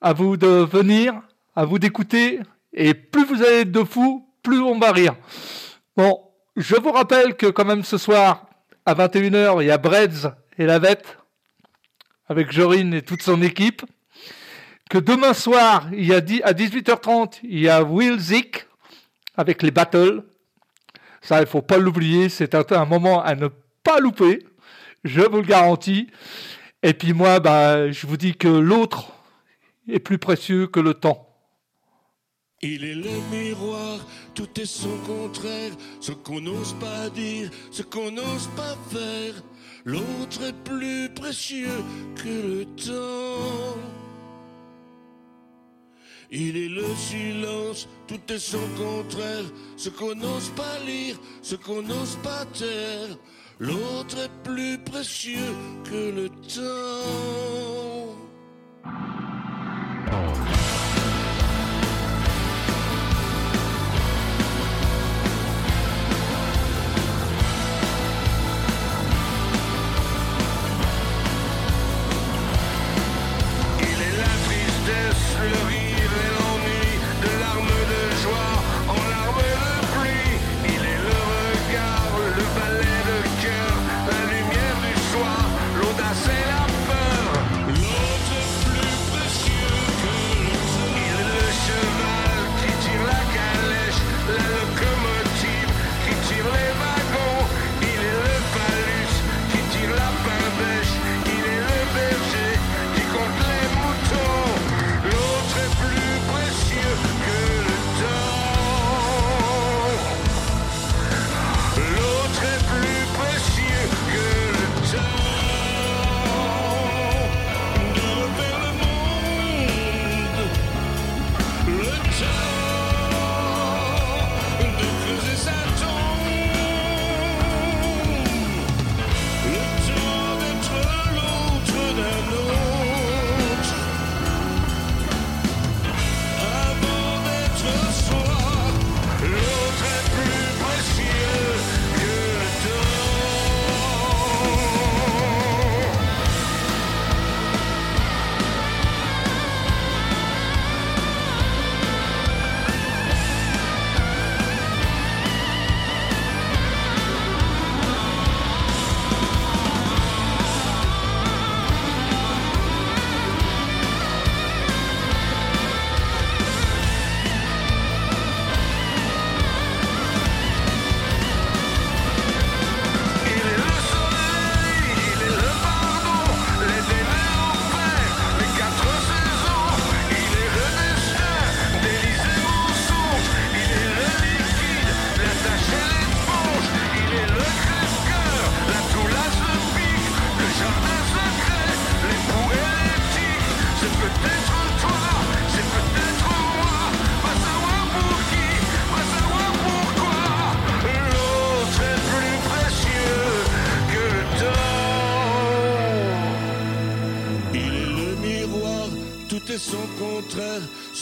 à 0.01 0.13
vous 0.13 0.37
de 0.37 0.47
venir, 0.47 1.19
à 1.55 1.65
vous 1.65 1.79
d'écouter. 1.79 2.41
Et 2.73 2.93
plus 2.93 3.25
vous 3.25 3.41
allez 3.41 3.61
être 3.61 3.71
de 3.71 3.83
fous, 3.83 4.23
plus 4.43 4.59
on 4.59 4.77
va 4.77 4.91
rire. 4.91 5.15
Bon, 5.97 6.19
je 6.55 6.75
vous 6.75 6.91
rappelle 6.91 7.35
que 7.35 7.47
quand 7.47 7.65
même 7.65 7.83
ce 7.83 7.97
soir, 7.97 8.45
à 8.85 8.93
21h, 8.93 9.63
il 9.63 9.65
y 9.65 9.71
a 9.71 9.79
Breads 9.79 10.31
et 10.59 10.67
la 10.67 10.77
Vette 10.77 11.17
avec 12.27 12.51
Jorine 12.51 12.93
et 12.93 13.01
toute 13.01 13.23
son 13.23 13.41
équipe 13.41 13.81
que 14.89 14.97
demain 14.97 15.33
soir, 15.33 15.89
il 15.93 16.05
y 16.05 16.13
a 16.13 16.17
à 16.17 16.53
18h30, 16.53 17.39
il 17.43 17.59
y 17.59 17.69
a 17.69 17.83
Will 17.83 18.19
Zick 18.19 18.67
avec 19.35 19.63
les 19.63 19.71
battles. 19.71 20.23
Ça, 21.21 21.39
il 21.41 21.47
faut 21.47 21.61
pas 21.61 21.77
l'oublier, 21.77 22.29
c'est 22.29 22.53
un, 22.53 22.63
un 22.69 22.85
moment 22.85 23.23
à 23.23 23.35
ne 23.35 23.47
pas 23.83 23.99
louper, 23.99 24.45
je 25.03 25.21
vous 25.21 25.37
le 25.37 25.47
garantis. 25.47 26.07
Et 26.83 26.93
puis 26.93 27.13
moi, 27.13 27.39
bah, 27.39 27.91
je 27.91 28.07
vous 28.07 28.17
dis 28.17 28.35
que 28.35 28.47
l'autre 28.47 29.13
est 29.87 29.99
plus 29.99 30.17
précieux 30.17 30.67
que 30.67 30.79
le 30.79 30.93
temps. 30.93 31.29
Il 32.61 32.83
est 32.85 32.95
le 32.95 33.09
miroir, 33.29 34.05
tout 34.33 34.47
est 34.59 34.65
son 34.65 34.97
contraire, 34.99 35.73
ce 35.99 36.11
qu'on 36.13 36.39
n'ose 36.39 36.73
pas 36.79 37.09
dire, 37.09 37.49
ce 37.71 37.83
qu'on 37.83 38.11
n'ose 38.11 38.49
pas 38.55 38.77
faire. 38.89 39.33
L'autre 39.85 40.43
est 40.47 40.63
plus 40.63 41.09
précieux 41.13 41.83
que 42.15 42.29
le 42.29 42.65
temps. 42.65 44.02
Il 46.35 46.57
est 46.57 46.67
le 46.67 46.87
silence, 46.95 47.87
tout 48.07 48.19
est 48.27 48.39
son 48.39 48.67
contraire. 48.75 49.45
Ce 49.77 49.89
qu'on 49.89 50.15
n'ose 50.15 50.49
pas 50.55 50.79
lire, 50.83 51.15
ce 51.43 51.53
qu'on 51.53 51.83
n'ose 51.83 52.17
pas 52.23 52.43
taire. 52.45 53.15
L'autre 53.59 54.17
est 54.17 54.31
plus 54.43 54.79
précieux 54.79 55.53
que 55.83 56.09
le 56.09 56.29
temps. 56.29 57.73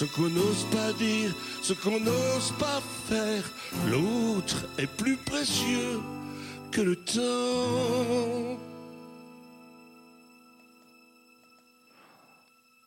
Ce 0.02 0.08
qu'on 0.08 0.30
n'ose 0.30 0.66
pas 0.72 0.94
dire, 0.94 1.32
ce 1.62 1.74
qu'on 1.74 2.00
n'ose 2.00 2.54
pas 2.58 2.82
faire. 3.08 3.44
L'autre 3.88 4.66
est 4.80 4.88
plus 4.88 5.16
précieux 5.16 6.00
que 6.72 6.82
le 6.82 6.96
temps. 6.96 8.58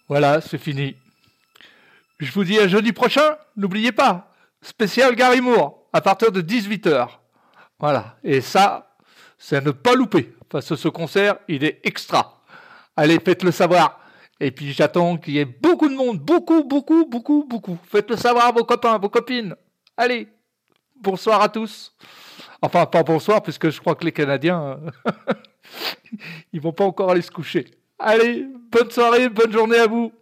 Voilà, 0.08 0.40
c'est 0.40 0.58
fini. 0.58 0.96
Je 2.18 2.32
vous 2.32 2.42
dis 2.42 2.58
à 2.58 2.66
jeudi 2.66 2.92
prochain, 2.92 3.36
n'oubliez 3.56 3.92
pas, 3.92 4.34
spécial 4.60 5.14
Gary 5.14 5.40
à 5.92 6.00
partir 6.00 6.32
de 6.32 6.42
18h. 6.42 7.10
Voilà, 7.78 8.16
et 8.24 8.40
ça, 8.40 8.96
c'est 9.38 9.58
à 9.58 9.60
ne 9.60 9.70
pas 9.70 9.94
louper, 9.94 10.34
parce 10.48 10.68
que 10.68 10.74
ce 10.74 10.88
concert, 10.88 11.36
il 11.46 11.62
est 11.62 11.78
extra. 11.84 12.42
Allez, 12.96 13.20
faites-le 13.24 13.52
savoir. 13.52 14.00
Et 14.40 14.50
puis 14.50 14.72
j'attends 14.72 15.16
qu'il 15.16 15.34
y 15.34 15.38
ait 15.38 15.44
beaucoup 15.44 15.88
de 15.88 15.94
monde, 15.94 16.18
beaucoup, 16.18 16.64
beaucoup, 16.64 17.06
beaucoup, 17.06 17.46
beaucoup. 17.48 17.78
Faites-le 17.84 18.16
savoir 18.16 18.46
à 18.46 18.52
vos 18.52 18.64
copains, 18.64 18.98
vos 18.98 19.08
copines. 19.08 19.54
Allez, 19.96 20.28
bonsoir 21.00 21.40
à 21.40 21.48
tous. 21.48 21.94
Enfin, 22.60 22.86
pas 22.86 23.02
bonsoir, 23.02 23.42
puisque 23.42 23.70
je 23.70 23.80
crois 23.80 23.94
que 23.94 24.04
les 24.04 24.12
Canadiens, 24.12 24.80
euh, 25.06 25.12
ils 26.52 26.60
vont 26.60 26.72
pas 26.72 26.84
encore 26.84 27.10
aller 27.10 27.22
se 27.22 27.30
coucher. 27.30 27.66
Allez, 27.98 28.46
bonne 28.70 28.90
soirée, 28.90 29.28
bonne 29.28 29.52
journée 29.52 29.78
à 29.78 29.86
vous. 29.86 30.12